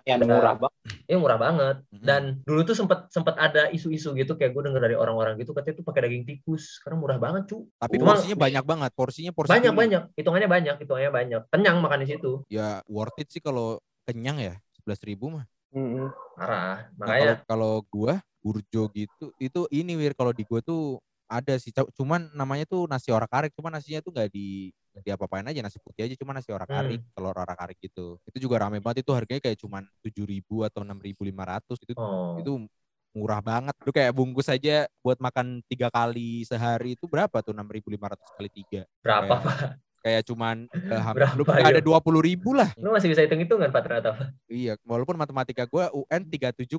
[0.02, 0.82] Yang udah- murah banget.
[1.04, 1.98] ya murah banget Mhm.
[2.00, 5.76] dan dulu tuh sempat sempat ada isu-isu gitu kayak gue denger dari orang-orang gitu katanya
[5.76, 8.90] tuh pakai daging tikus karena murah banget cu tapi Cuma- porsinya banyak banget.
[8.92, 9.80] Porsinya porsi banyak gede.
[9.80, 14.38] banyak hitungannya banyak hitungannya banyak kenyang makan di situ Ya worth it sih kalau kenyang
[14.38, 14.54] ya.
[14.78, 15.44] 11.000 ribu mah.
[15.68, 16.08] Mm-mm.
[16.32, 20.96] parah Nah, makanya kalau kalau gua burjo gitu itu ini wir kalau di gua tuh
[21.26, 25.04] ada sih cu- cuman namanya tuh nasi orak arik cuman nasinya tuh nggak di nggak
[25.04, 28.38] dia apa-apain aja nasi putih aja cuma nasi orak arik telur orak arik gitu itu
[28.40, 31.94] juga rame banget itu harganya kayak cuman tujuh ribu atau enam ribu lima ratus itu
[31.94, 32.34] Oh.
[32.36, 32.66] itu
[33.10, 37.66] murah banget lu kayak bungkus aja buat makan tiga kali sehari itu berapa tuh enam
[37.66, 39.56] ribu lima ratus kali tiga Berapa, kayak- Pak?
[39.98, 40.56] kayak cuman
[41.06, 41.84] hampir Berapa, lu ada yuk?
[41.84, 44.28] dua puluh ribu lah Lu masih bisa hitung-hitungan, Pak, ternyata, Pak.
[44.46, 46.78] iya walaupun matematika gua UN 37,5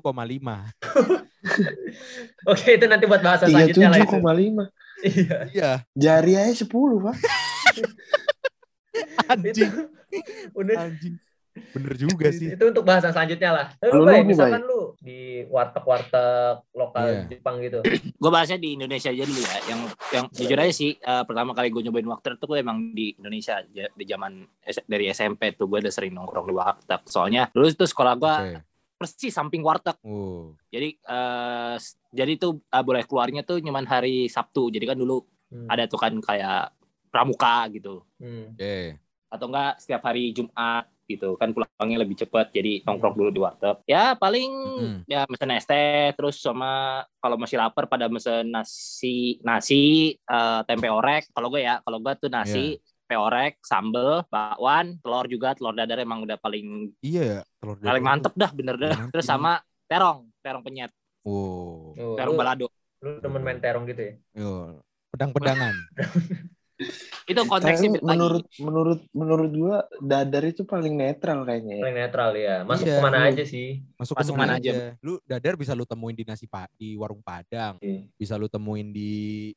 [2.46, 4.14] Oke, itu nanti buat bahasan Tiga selanjutnya lah tujuh itu.
[4.16, 4.64] koma lima.
[5.00, 5.38] Iya.
[5.50, 7.16] iya Jari aja sepuluh pak.
[8.90, 9.70] Itu anjing
[10.52, 10.76] udah.
[10.84, 11.14] Anjing.
[11.50, 12.54] Bener juga sih.
[12.54, 13.66] itu untuk bahasan selanjutnya lah.
[13.74, 17.22] Tapi lu, Bay, lu, misalkan lu di warteg-warteg lokal Iya.
[17.28, 17.78] Jepang gitu.
[18.22, 19.56] gue bahasnya di Indonesia aja dulu ya.
[19.66, 19.80] Yang
[20.10, 23.58] yang jujur aja sih eh, pertama kali gue nyobain waktu itu gue emang di Indonesia
[23.66, 24.46] di zaman
[24.84, 25.66] dari SMP tuh.
[25.66, 27.00] Gue udah sering nongkrong di warteg.
[27.04, 28.58] Soalnya dulu itu sekolah gue oke.
[28.96, 29.98] persis samping warteg.
[30.00, 34.70] Oh jadi eh, s- jadi tuh eh, boleh keluarnya tuh cuman hari Sabtu.
[34.70, 35.18] Jadi kan dulu
[35.50, 35.66] Hmm.
[35.66, 36.70] ada tuh kan kayak
[37.10, 38.06] pramuka gitu.
[38.16, 38.54] Hmm.
[38.54, 38.78] oke.
[39.30, 41.34] Atau enggak setiap hari Jumat gitu.
[41.34, 43.78] Kan pulangnya lebih cepat jadi nongkrong dulu di warteg.
[43.84, 44.98] Ya paling Mhm.
[45.06, 50.86] ya mesen es teh terus sama kalau masih lapar pada mesen nasi nasi eh, tempe
[50.86, 51.30] orek.
[51.30, 55.98] Kalau gue ya kalau gue tuh nasi tempe orek sambel bakwan telur juga telur dadar
[55.98, 58.94] emang udah paling iya ya telur dadar paling mantep dah bener dah.
[58.94, 59.10] Mantep.
[59.10, 60.90] terus sama terong terong penyet.
[61.26, 61.94] Wow.
[61.98, 62.66] Oh, terong lu, balado.
[63.02, 64.14] lu demen main terong gitu ya?
[64.32, 64.78] Yo,
[65.10, 65.74] pedang-pedangan
[67.26, 71.76] itu konteksnya Tapi menurut lagi menurut menurut gua dadar itu paling netral kayaknya.
[71.76, 71.82] ya.
[71.82, 72.56] Paling netral ya.
[72.64, 73.68] Masuk Iya, ke mana lu- aja sih?
[73.94, 74.72] masuk, Masuk ke mana mana aja.
[74.98, 78.08] Lu dadar bisa lu temuin di nasi pa di warung Padang, Iya.
[78.14, 79.52] bisa lu temuin di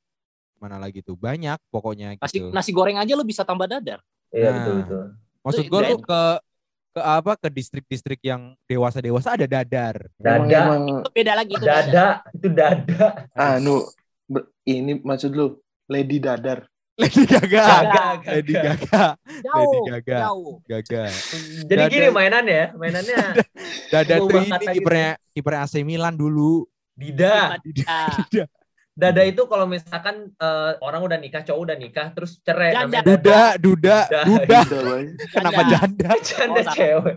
[0.57, 2.47] mana lagi tuh banyak pokoknya nasi gitu.
[2.49, 4.53] nasi goreng aja lo bisa tambah dadar Iya Nah.
[4.55, 5.03] betul betul.
[5.41, 6.21] Maksud gua lu ke
[6.89, 10.07] ke apa ke distrik-distrik yang dewasa-dewasa ada dadar.
[10.15, 11.73] Dada, emang itu beda lagi itu beda.
[11.81, 13.05] dada, itu dada.
[13.33, 13.81] anu
[14.23, 16.63] ber- ini maksud lu Lady Dadar.
[16.93, 17.63] Lady Gaga.
[17.65, 18.05] Gaga,
[18.37, 18.75] Lady gaga.
[18.77, 19.05] Gaga.
[19.41, 20.17] jauh Gaga.
[20.29, 21.03] jauh Gaga.
[21.65, 21.89] Jadi Dada.
[21.89, 23.17] gini mainannya, ya, mainannya
[24.21, 26.69] tuh bakat ini kipernya kipernya AC Milan dulu.
[26.93, 27.57] Dida.
[27.89, 28.13] Ah,
[28.93, 33.01] Dada itu kalau misalkan eh, orang udah nikah, cowok udah nikah, terus cerai Janda.
[33.01, 34.59] namanya Duda, duda, Duda.
[34.61, 34.93] duda.
[35.33, 36.09] Kenapa janda?
[36.21, 37.15] Janda Oh, cewek.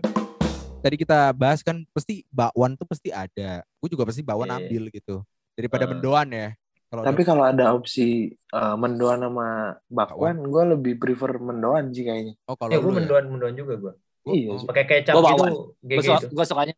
[0.80, 3.60] Tadi kita bahas kan pasti bakwan tuh pasti ada.
[3.76, 4.56] Gue juga pasti bakwan Iya.
[4.56, 5.20] ambil gitu.
[5.52, 5.90] Daripada Eh.
[5.92, 6.48] mendoan ya.
[6.87, 9.46] Kalau Tapi kalau ada opsi eh, mendoan sama
[9.87, 12.35] bakwan, gua lebih prefer mendoan sih kayaknya.
[12.46, 12.96] oh kalau Ya gue lu ya.
[13.01, 13.94] mendoan mendoan juga gue.
[13.94, 14.62] Gua- Iya oh.
[14.64, 15.53] Pakai kecap Gua gitu, bakwan.
[15.83, 16.75] GG gue gue sukanya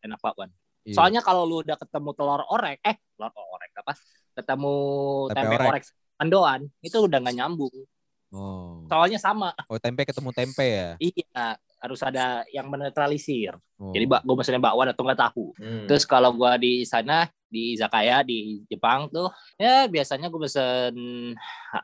[0.00, 0.50] enak bakwan
[0.84, 0.94] iya.
[0.94, 3.92] soalnya kalau lu udah ketemu telur orek eh telur orek apa
[4.32, 4.74] ketemu
[5.26, 5.68] Tempe tempe, orek.
[5.68, 5.82] orek
[6.16, 7.74] mendoan itu udah nggak nyambung
[8.30, 8.82] Oh.
[8.84, 10.90] soalnya sama oh tempe ketemu tempe ya.
[10.98, 13.90] iya harus ada yang menetralisir Oh.
[13.90, 15.86] jadi gue mesennya bakwan atau nggak tahu Hmm.
[15.86, 20.94] terus kalau gua di sana di izakaya di Jepang tuh ya biasanya gue pesen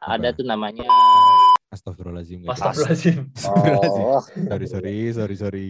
[0.03, 0.91] ada tuh namanya
[1.71, 2.51] Astagfirullahaladzim.
[2.51, 3.19] Astagfirullahaladzim.
[3.47, 4.19] oh
[4.51, 5.69] Sorry, sorry, sorry, sorry.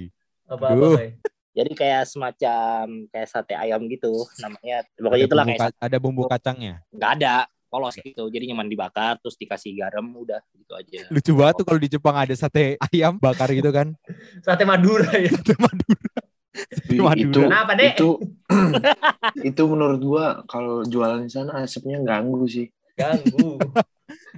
[0.49, 0.97] Apa-apa, Aduh.
[0.97, 1.21] Bay?
[1.51, 6.23] jadi kayak semacam kayak sate ayam gitu namanya pokoknya itulah bumbu, kayak ka- ada bumbu
[6.25, 6.75] kacangnya.
[6.89, 7.35] nggak ada
[7.67, 11.79] polos gitu jadi nyaman dibakar terus dikasih garam udah gitu aja Lucu banget tuh kalau
[11.79, 13.95] di Jepang ada sate ayam bakar gitu kan.
[14.47, 15.31] Sate Madura ya.
[15.31, 16.10] Sate Madura.
[17.15, 17.95] Itu Kenapa, Dek?
[17.95, 18.09] itu
[19.49, 22.67] itu menurut gua kalau jualan di sana asapnya ganggu sih.
[22.99, 23.59] Ganggu.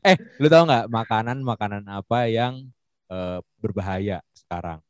[0.04, 2.60] Eh, lu tau nggak makanan makanan apa yang
[3.08, 4.82] eh, berbahaya sekarang?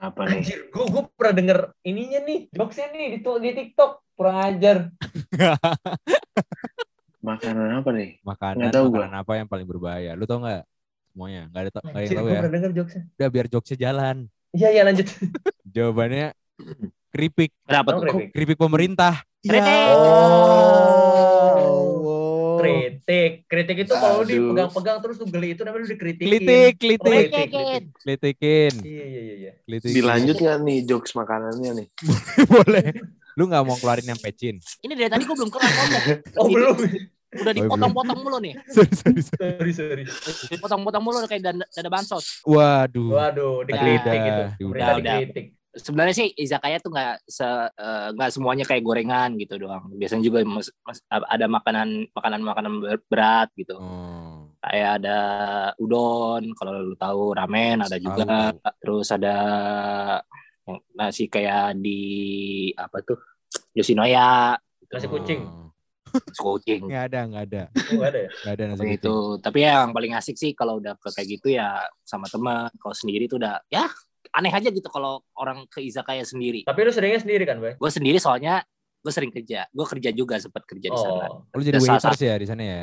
[0.00, 0.38] Apa nih?
[0.40, 3.90] Anjir, gue gue pernah denger ininya nih, jokesnya nih di, di TikTok.
[4.18, 4.76] Kurang ajar.
[7.22, 8.08] Makanan apa nih?
[8.22, 8.98] Makanan Nggak tahu gua.
[8.98, 10.10] makanan apa yang paling berbahaya?
[10.18, 10.62] Lu tau nggak?
[11.12, 12.40] Semuanya nggak ada tau- nggak yang tahu ya.
[12.40, 13.02] pernah denger jokesnya.
[13.18, 14.16] Udah biar jokesnya jalan.
[14.56, 15.06] Iya, iya lanjut.
[15.74, 16.26] Jawabannya
[17.08, 18.28] keripik, kenapa Emang tuh keripik?
[18.32, 19.14] keripik pemerintah.
[19.38, 19.94] Kritik.
[21.52, 22.58] Oh.
[22.58, 23.32] Kritik.
[23.44, 26.28] Kritik itu kalau dipegang-pegang terus lu geli itu namanya lu dikritikin.
[26.30, 27.82] Klitik, Oh, klitik, kritik, kritik.
[27.98, 29.52] klitikin, Iya, iya, iya, iya.
[29.62, 29.94] klitikin.
[29.94, 31.86] Dilanjut nggak nih jokes makanannya nih?
[32.54, 32.86] boleh.
[33.32, 34.60] Lu nggak mau keluarin yang pecin?
[34.78, 36.02] ini dari tadi gue belum kelar ngomong
[36.38, 36.76] Oh, belum.
[37.32, 39.72] udah dipotong-potong mulu nih sorry, sorry, sorry.
[39.72, 40.04] sorry, sorry.
[40.52, 43.08] dipotong-potong mulu kayak dada, dada bansos Waduh.
[43.10, 44.42] Waduh, dikritik gitu.
[44.68, 45.16] udah, udah.
[45.18, 45.56] dikritik.
[45.72, 50.44] Sebenarnya sih izakaya tuh nggak se eh, nggak semuanya kayak gorengan gitu doang biasanya juga
[50.44, 54.52] mas- mas- ada makanan makanan makanan ber- berat gitu Oh.
[54.60, 55.18] kayak ada
[55.76, 59.36] udon kalau lu tahu ramen ada juga terus ada
[60.62, 62.00] yang nasi kayak di
[62.72, 63.18] apa tuh
[63.72, 64.54] Yoshinoya
[64.86, 65.40] Nasi kucing.
[65.42, 65.72] Oh.
[66.12, 67.62] nasi kucing Nggak ada, nggak ada.
[67.72, 68.30] Oh, nggak ada ya?
[68.30, 68.96] Nggak ada nasi kucing.
[69.00, 72.92] itu tapi yang paling asik sih kalau udah ke kayak gitu ya sama teman kalau
[72.92, 73.88] sendiri tuh udah ya
[74.32, 77.76] aneh aja gitu kalau orang ke izakaya sendiri Tapi lu seringnya sendiri kan, Bay?
[77.76, 78.64] gue sendiri soalnya
[79.02, 81.44] gue sering kerja gue kerja juga sempat kerja di sana Oh.
[81.52, 82.82] Oh, Lu jadi Ada waiters ya di sana ya?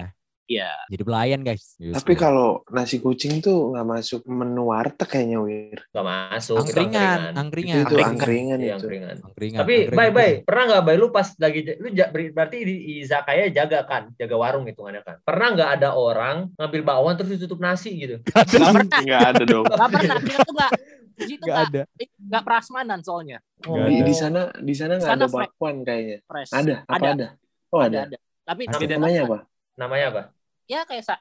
[0.50, 0.74] Iya.
[0.90, 1.78] Jadi pelayan guys.
[1.78, 1.94] Gitu.
[1.94, 5.78] Tapi kalau nasi kucing tuh nggak masuk menu warteg kayaknya Wir.
[5.88, 6.58] Gak masuk.
[6.58, 7.34] itu angkringan, angkringan.
[7.38, 8.10] angkringan, Itu Angkringan.
[8.10, 8.74] angkringan Iya, itu.
[8.76, 9.16] angkringan.
[9.22, 9.60] angkringan.
[9.62, 10.18] Tapi angkringan bye itu.
[10.18, 11.88] bye, pernah nggak bay lu pas lagi lu
[12.34, 15.16] berarti di izakaya jaga kan, jaga warung hitungannya kan.
[15.22, 18.16] Pernah nggak ada orang ngambil bakwan terus ditutup nasi gitu?
[18.26, 19.00] Gak pernah.
[19.06, 19.66] Nggak ada dong.
[19.70, 20.18] Gak pernah.
[20.20, 20.72] Kita tuh gak.
[21.20, 21.82] Nggak gak, ada.
[22.18, 23.38] gak prasmanan soalnya.
[23.68, 26.18] Oh, Di, di sana di sana nggak ada bakwan kayaknya.
[26.26, 26.52] Fresh.
[26.52, 26.76] Ada?
[26.84, 27.10] Apa Ada.
[27.14, 27.28] ada?
[27.70, 28.00] Oh ada.
[28.08, 28.18] ada.
[28.48, 28.78] Tapi Ada.
[28.80, 29.28] beda Namanya nama.
[29.30, 29.38] apa?
[29.78, 30.24] Namanya apa?
[30.70, 31.18] Ya kayak sa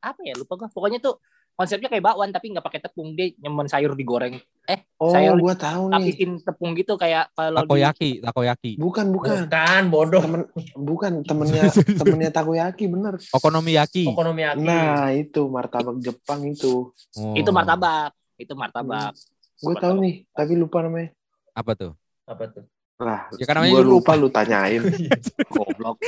[0.00, 0.68] apa ya lupa gua.
[0.72, 1.20] Pokoknya tuh
[1.52, 4.40] konsepnya kayak bakwan tapi nggak pakai tepung dia nyemen sayur digoreng.
[4.64, 6.40] Eh, Oh, Saya- gua tahu nih.
[6.40, 8.72] tepung gitu kayak kalau di Takoyaki, takoyaki.
[8.80, 9.44] Bukan, bukan.
[9.44, 10.22] Bukan, bodoh.
[10.24, 13.20] Temen, bukan temennya temennya takoyaki bener.
[13.28, 14.08] Okonomiyaki.
[14.08, 14.64] Okonomiyaki.
[14.64, 16.90] Nah itu martabak Jepang itu.
[17.20, 17.34] Oh.
[17.36, 18.16] itu martabak.
[18.40, 19.12] Itu martabak.
[19.58, 21.10] Gue tahu nih, tapi lupa namanya.
[21.52, 21.92] Apa tuh?
[22.22, 22.62] Apa tuh?
[22.98, 24.82] Lah, Ya kan namanya gue juga lupa lu tanyain.
[25.54, 26.02] Goblok.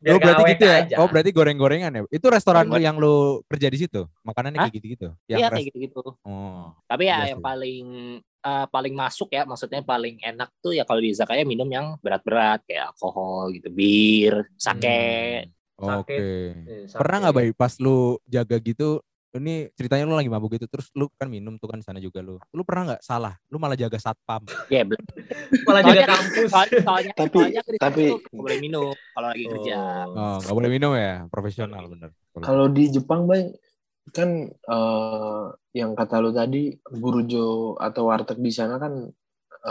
[0.00, 0.76] Biar oh berarti gitu ya?
[0.80, 0.94] aja.
[1.04, 2.00] Oh berarti goreng-gorengan ya?
[2.08, 2.86] Itu restoran lu Goreng.
[2.88, 4.08] yang lu kerja di situ?
[4.24, 4.64] Makanannya Hah?
[4.72, 5.08] kayak gitu-gitu?
[5.28, 6.00] Iya kayak gitu-gitu.
[6.24, 6.72] Oh.
[6.88, 7.86] Tapi ya Iya yang paling
[8.24, 12.64] eh, paling masuk ya, maksudnya paling enak tuh ya kalau di izakaya minum yang berat-berat
[12.64, 15.44] kayak alkohol gitu, bir, sake.
[15.76, 16.02] Hmm.
[16.02, 16.18] Oke.
[16.56, 18.98] Eh, Pernah nggak Bay pas lu jaga gitu
[19.36, 22.24] ini ceritanya lu lagi mabuk gitu terus lu kan minum tuh kan di sana juga
[22.24, 22.40] lu.
[22.56, 23.36] Lu pernah nggak salah?
[23.52, 24.40] Lu malah jaga satpam.
[24.72, 25.04] Ya, belum.
[25.68, 26.48] Malah jaga kampus.
[26.48, 29.76] soalnya, soalnya, Tapi- soalnya tapi- nggak boleh minum kalau lagi kerja.
[30.08, 30.16] Oh.
[30.16, 32.10] Oh, nggak boleh minum ya, profesional bener.
[32.40, 33.52] Kalau di Jepang, Bang,
[34.16, 35.44] kan eh,
[35.76, 39.12] yang kata lu tadi, burjo atau warteg di sana kan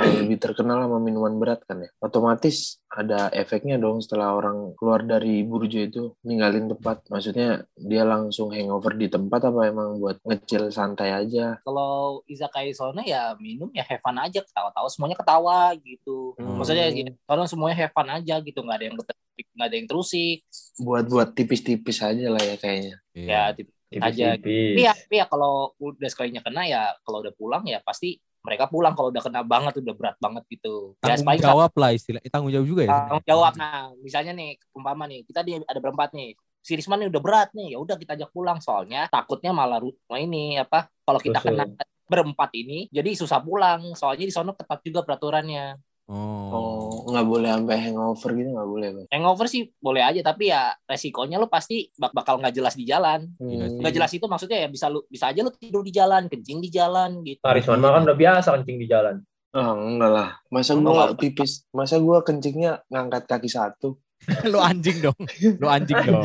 [0.04, 1.90] lebih terkenal sama minuman berat kan ya.
[2.02, 7.06] Otomatis ada efeknya dong setelah orang keluar dari burjo itu ninggalin tempat.
[7.10, 11.60] Maksudnya dia langsung hangover di tempat apa emang buat ngecil santai aja?
[11.62, 16.34] Kalau izakaya sono ya minum ya have fun aja, ketawa-tawa semuanya ketawa gitu.
[16.38, 16.58] Hmm.
[16.58, 20.46] Maksudnya gitu, sono semuanya have fun aja gitu, nggak ada yang nggak ada yang terusik.
[20.82, 22.96] Buat buat tipis-tipis aja lah ya kayaknya.
[23.14, 23.42] Ya, Iya.
[23.58, 24.28] tipis aja.
[24.38, 24.74] Tipis-tipis.
[24.76, 28.72] Tapi ya, tapi ya kalau udah sekalinya kena ya kalau udah pulang ya pasti mereka
[28.72, 30.96] pulang kalau udah kena banget udah berat banget gitu.
[31.04, 32.22] Ya Tanggung paling jawab lah istilah.
[32.24, 32.96] eh, Tanggung jawab juga ya.
[32.96, 33.54] tanggung jawab.
[33.60, 36.32] Nah, misalnya nih umpama nih kita di ada berempat nih.
[36.64, 40.20] Si Risman nih udah berat nih, ya udah kita ajak pulang soalnya takutnya malah nah
[40.20, 41.64] ini apa kalau kita kena
[42.08, 45.76] berempat ini jadi susah pulang soalnya di sono ketat juga peraturannya.
[46.08, 46.48] Oh.
[46.48, 49.08] Oh, nggak boleh sampai hangover gitu nggak boleh, Bang.
[49.12, 53.28] Hangover sih boleh aja tapi ya resikonya lo pasti bak- bakal nggak jelas di jalan.
[53.38, 53.80] Iya sih.
[53.84, 56.72] Nggak jelas itu maksudnya ya bisa lu bisa aja lu tidur di jalan, kencing di
[56.72, 57.44] jalan gitu.
[57.44, 59.20] Arisman mah kan udah biasa kencing di jalan.
[59.52, 60.30] Oh, enggak lah.
[60.48, 61.20] Masa gua apa-apa.
[61.20, 64.00] pipis, masa gua kencingnya ngangkat kaki satu.
[64.52, 65.20] lu anjing dong.
[65.60, 66.24] Lu anjing dong.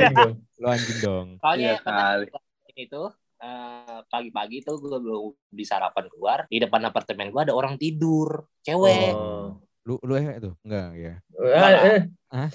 [0.59, 1.27] Lu anjing dong.
[1.42, 2.27] Soalnya Iya kali.
[2.73, 7.53] ini tuh eh, pagi-pagi tuh gue belum di sarapan keluar di depan apartemen gue ada
[7.53, 9.59] orang tidur cewek Oh.
[9.83, 11.14] Lu lu eh itu enggak ya.
[11.42, 12.49] Eh, eh.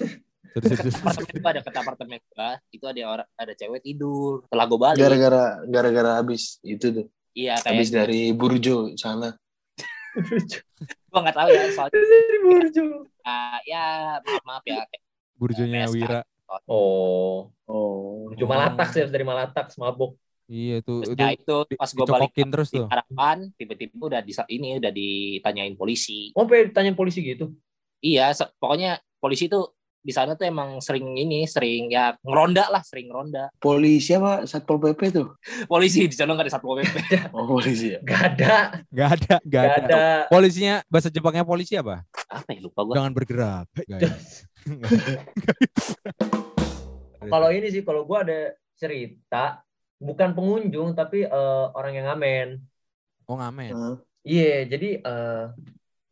[0.48, 0.96] Terus terus, terus.
[1.04, 4.96] apartemen gue ada ke apartemen gue itu ada orang ada cewek tidur setelah gue balik
[4.98, 7.06] Gara-gara gara-gara habis itu tuh.
[7.36, 9.36] iya Habis kayak dari Burjo sana.
[11.12, 12.84] gue nggak tahu ya soalnya Dari Burjo.
[13.28, 13.84] ah, ya
[14.24, 14.82] maaf maaf ya
[15.36, 15.86] Burjonya.
[15.92, 16.20] Wira.
[16.64, 17.52] Oh.
[17.68, 18.26] Oh.
[18.32, 20.16] Burjo Malatak sih dari Malatak mabuk.
[20.48, 22.88] Iya tuh Terus itu ya itu di- pas gue balik terus tuh.
[22.88, 27.52] harapan tiba-tiba udah di ini udah ditanyain polisi Oh, pengen tanya polisi gitu.
[28.00, 33.12] iya pokoknya polisi tuh di sana tuh emang sering ini sering ya ngeronda lah sering
[33.12, 34.48] ronda Polisi apa?
[34.48, 35.36] Satpol PP tuh?
[35.72, 36.96] polisi di sana nggak ada satpol pp
[37.36, 38.00] Oh, polisi ya.
[38.00, 38.54] Gak ada.
[38.88, 39.84] Gak ada, gak Gak ada.
[39.84, 40.06] ada.
[40.32, 42.08] Polisinya bahasa Jepangnya polisi apa?
[42.24, 43.66] apa ya lupa gue Jangan bergerak.
[43.84, 44.00] Gak.
[47.28, 48.38] Kalau ini sih, kalau gue ada
[48.78, 49.60] cerita,
[49.98, 52.48] bukan pengunjung, tapi eh, orang yang ngamen.
[53.26, 53.72] Oh ngamen.
[53.74, 53.96] Hah?
[54.26, 55.44] Iya, jadi eh,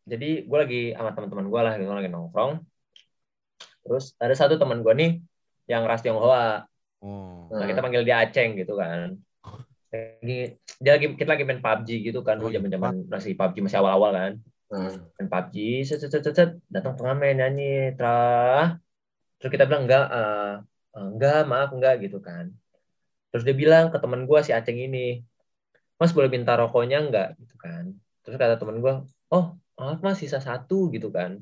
[0.07, 2.63] jadi gue lagi sama teman-teman gue lah, gitu, lagi nongkrong.
[3.87, 5.11] Terus ada satu teman gue nih
[5.71, 6.67] yang ras Tionghoa.
[7.03, 7.51] Oh.
[7.51, 9.15] Nah, kita panggil dia Aceng gitu kan.
[9.91, 13.57] Lagi, dia lagi kita lagi main PUBG gitu kan, Oh, dulu iya, zaman-zaman masih PUBG
[13.63, 14.33] masih awal-awal kan.
[14.67, 14.97] Hmm.
[15.19, 16.51] Main PUBG, set set set set, set.
[16.67, 18.75] datang pengamen nyanyi, tra.
[19.39, 20.53] Terus kita bilang enggak, eh,
[20.99, 22.51] enggak, maaf enggak gitu kan.
[23.37, 25.21] Terus dia bilang ke teman gue si Aceng ini,
[26.01, 27.93] Mas boleh minta rokoknya enggak gitu kan.
[28.25, 29.45] Terus kata teman gue, oh
[29.77, 31.37] maaf mas sisa satu gitu kan.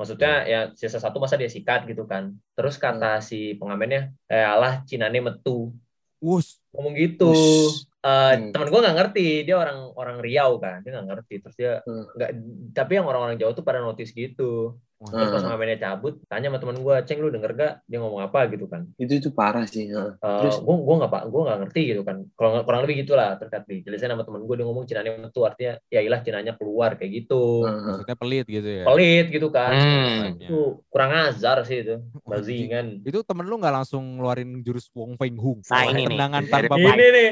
[0.00, 2.32] Maksudnya ya sisa satu masa dia sikat gitu kan.
[2.56, 5.76] Terus kata si pengamennya, eh alah cinane metu.
[6.24, 6.56] Wus.
[6.72, 7.28] Ngomong gitu.
[7.36, 7.84] Us.
[8.00, 8.48] Eh, Hmm.
[8.56, 12.08] teman gue nggak ngerti dia orang orang Riau kan dia nggak ngerti terus dia Hmm.
[12.16, 12.30] nggak
[12.72, 15.48] tapi yang orang-orang Jawa tuh pada notice gitu Terus pas Hmm.
[15.48, 18.84] pengamennya cabut, tanya sama temen gue, Ceng lu denger gak dia ngomong apa gitu kan.
[18.94, 19.88] Itu itu parah sih.
[19.88, 20.12] heeh.
[20.14, 22.16] Eh, Terus gue gue nggak pak, gue nggak ngerti gitu kan.
[22.36, 26.04] Kalau kurang lebih gitulah terkait dijelasin sama temen gue dia ngomong cinanya metu artinya ya
[26.04, 27.64] ilah cinanya keluar kayak gitu.
[27.64, 28.84] maksudnya pelit gitu ya.
[28.84, 29.72] Pelit gitu kan.
[29.72, 30.36] Hmm.
[30.36, 30.60] Itu
[30.92, 31.96] kurang ajar sih itu.
[32.22, 33.00] Bajingan.
[33.00, 35.64] Itu temen lu nggak langsung ngeluarin jurus Wong Feng Hung.
[35.64, 36.06] Nah, ini nih.
[36.12, 37.28] tendangan Dari- tanpa Ini Ini nih,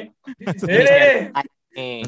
[0.65, 1.17] ini nih.
[1.69, 2.03] Nih,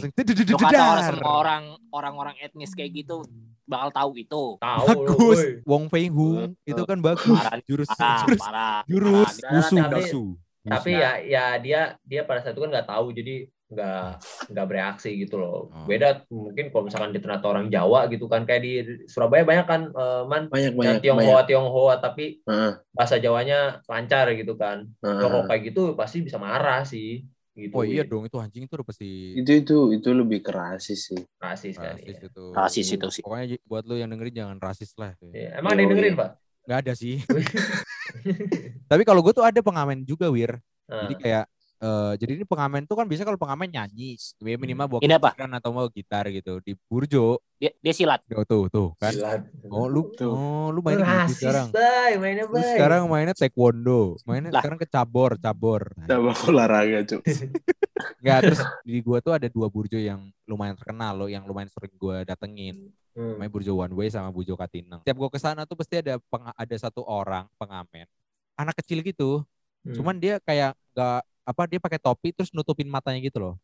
[0.57, 3.23] kata orang semua orang orang-orang etnis kayak gitu
[3.71, 4.43] bakal tahu itu.
[4.59, 5.63] Tahu bagus woi.
[5.63, 8.79] Wong Feng Hung itu kan bagus Parah, jurus Parah, jurus parah.
[8.85, 9.53] jurus parah.
[9.55, 10.25] wusu Tapi- wusu
[10.61, 13.37] Tapi ya ya dia dia pada saat itu kan nggak tahu jadi
[13.71, 14.03] nggak
[14.51, 15.71] nggak bereaksi gitu loh.
[15.71, 15.87] Oh.
[15.87, 18.73] Beda mungkin kalau misalkan di ternyata orang Jawa gitu kan kayak di
[19.07, 21.01] Surabaya banyak kan eh, man banyak yang banyak banyak.
[21.01, 24.91] Tionghoa Tionghoa tapi Heeh, bahasa Jawanya lancar gitu kan.
[25.01, 25.21] heeh.
[25.23, 27.25] Kalau kayak gitu pasti bisa marah sih
[27.55, 27.73] gitu.
[27.75, 31.21] oh iya dong itu anjing itu udah pasti Itu itu itu lebih kerasis sih.
[31.37, 31.97] Rasis kan.
[31.99, 32.27] rasis ya.
[32.31, 33.23] itu Rasis itu sih.
[33.23, 36.31] pokoknya buat lu yang dengerin jangan rasis lah Iya, Emang ada yang dengerin, Pak?
[36.61, 37.17] nggak ada sih
[38.91, 41.45] tapi kalau gue tuh ada pengamen juga wir jadi Nah, kayak
[41.81, 45.33] eh, jadi ini pengamen tuh kan bisa kalau pengamen nyanyi ya minimal bawa Ini apa?
[45.33, 48.21] gitar atau mau gitar gitu di burjo Dia, dia silat.
[48.25, 49.41] tuh tuh, tuh kan gila.
[49.69, 50.29] oh lu Tuh.
[50.29, 54.61] oh lu main gitu rasis, sekarang Bay, mainnya lu sekarang mainnya taekwondo mainnya Lah.
[54.61, 57.21] sekarang ke cabor cabor Coba olahraga, Cuk.
[58.21, 61.93] Nggak, terus di gua tuh ada dua burjo yang lumayan terkenal loh, yang lumayan sering
[61.95, 62.89] gua datengin.
[63.13, 63.37] Hmm.
[63.37, 65.03] Namanya Burjo One Way sama Burjo Katineng.
[65.03, 68.09] Setiap gua ke sana tuh pasti ada peng- ada satu orang pengamen,
[68.55, 69.45] anak kecil gitu.
[69.83, 69.93] Hmm.
[69.93, 73.55] Cuman dia kayak nggak apa dia pakai topi terus nutupin matanya gitu loh.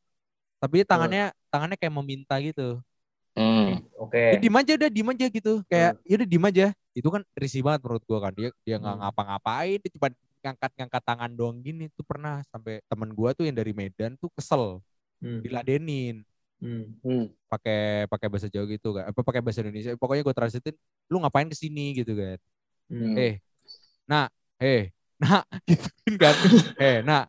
[0.59, 2.81] Tapi dia tangannya tangannya kayak meminta gitu.
[3.37, 3.85] Hmm.
[4.01, 4.17] Oke.
[4.17, 5.53] Dia diem aja udah diem aja gitu.
[5.69, 6.67] Kayak ya udah diem aja.
[6.97, 8.33] Itu kan risih banget menurut gua kan.
[8.33, 9.03] Dia dia nggak Hmm.
[9.05, 10.09] ngapa-ngapain, dia cuma
[10.41, 14.81] ngangkat-ngangkat tangan doang gini tuh pernah sampai temen gua tuh yang dari Medan tuh kesel
[15.21, 15.41] Hmm.
[15.41, 16.25] diladenin
[16.57, 16.97] Hmm.
[17.05, 17.29] Hmm.
[17.53, 20.77] pakai pakai bahasa Jawa gitu kan apa pakai bahasa Indonesia pokoknya gue translatein
[21.13, 22.41] lu ngapain ke sini gitu kan
[22.89, 23.13] Hmm.
[23.17, 23.41] eh
[24.09, 26.35] nak eh nak gitu kan
[26.77, 27.25] eh nak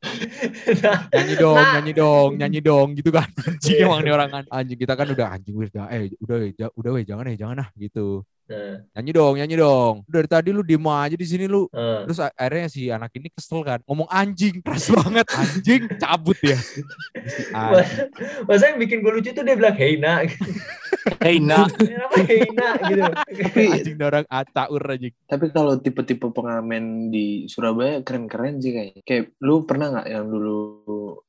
[1.15, 1.71] nyanyi dong Nak.
[1.80, 3.28] nyanyi dong nyanyi dong gitu kan?
[3.47, 4.43] Anjing emang nih orang kan.
[4.52, 7.69] Anjing kita kan udah anjing eh udah weh, ja- udah weh jangan eh jangan ah
[7.80, 9.95] gitu Nah, nyanyi dong nyanyi dong.
[10.07, 11.67] Dari tadi lu diem aja di sini lu.
[11.67, 12.07] Eh.
[12.07, 13.83] terus akhirnya si anak ini kesel kan.
[13.83, 16.55] Ngomong anjing keras banget anjing cabut ya
[17.33, 18.07] Si anjing.
[18.47, 20.31] Masa yang bikin gue lucu tuh dia bilang hey nak.
[21.19, 21.67] Hey, nah.
[21.75, 23.03] Kenapa hey nak gitu.
[23.51, 25.13] Tapi anjing orang acaur anjing.
[25.27, 29.01] Tapi kalau tipe-tipe pengamen di Surabaya keren-keren sih kayaknya.
[29.03, 30.60] Kayak lu pernah nggak yang dulu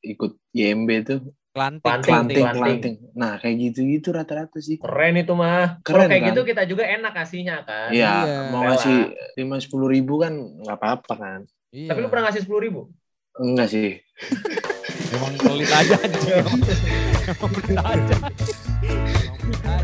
[0.07, 1.21] ikut YMB tuh
[1.59, 2.45] Kelanting kelanting.
[2.55, 2.95] kelanting.
[3.13, 4.79] Nah kayak gitu-gitu rata-rata sih.
[4.79, 6.29] Keren itu mah Keren, Kalau kayak kan?
[6.31, 8.39] gitu kita juga enak kasihnya kan Iya, Iya.
[8.49, 8.97] mau ngasih
[9.35, 11.41] lima sepuluh ribu kan nggak apa-apa kan?
[11.69, 11.91] Iya.
[11.91, 12.81] Tapi lu pernah ngasih sepuluh ribu?
[13.37, 13.99] Enggak sih.
[15.09, 15.97] Emang pelit aja.
[17.27, 18.17] Emang pelit aja.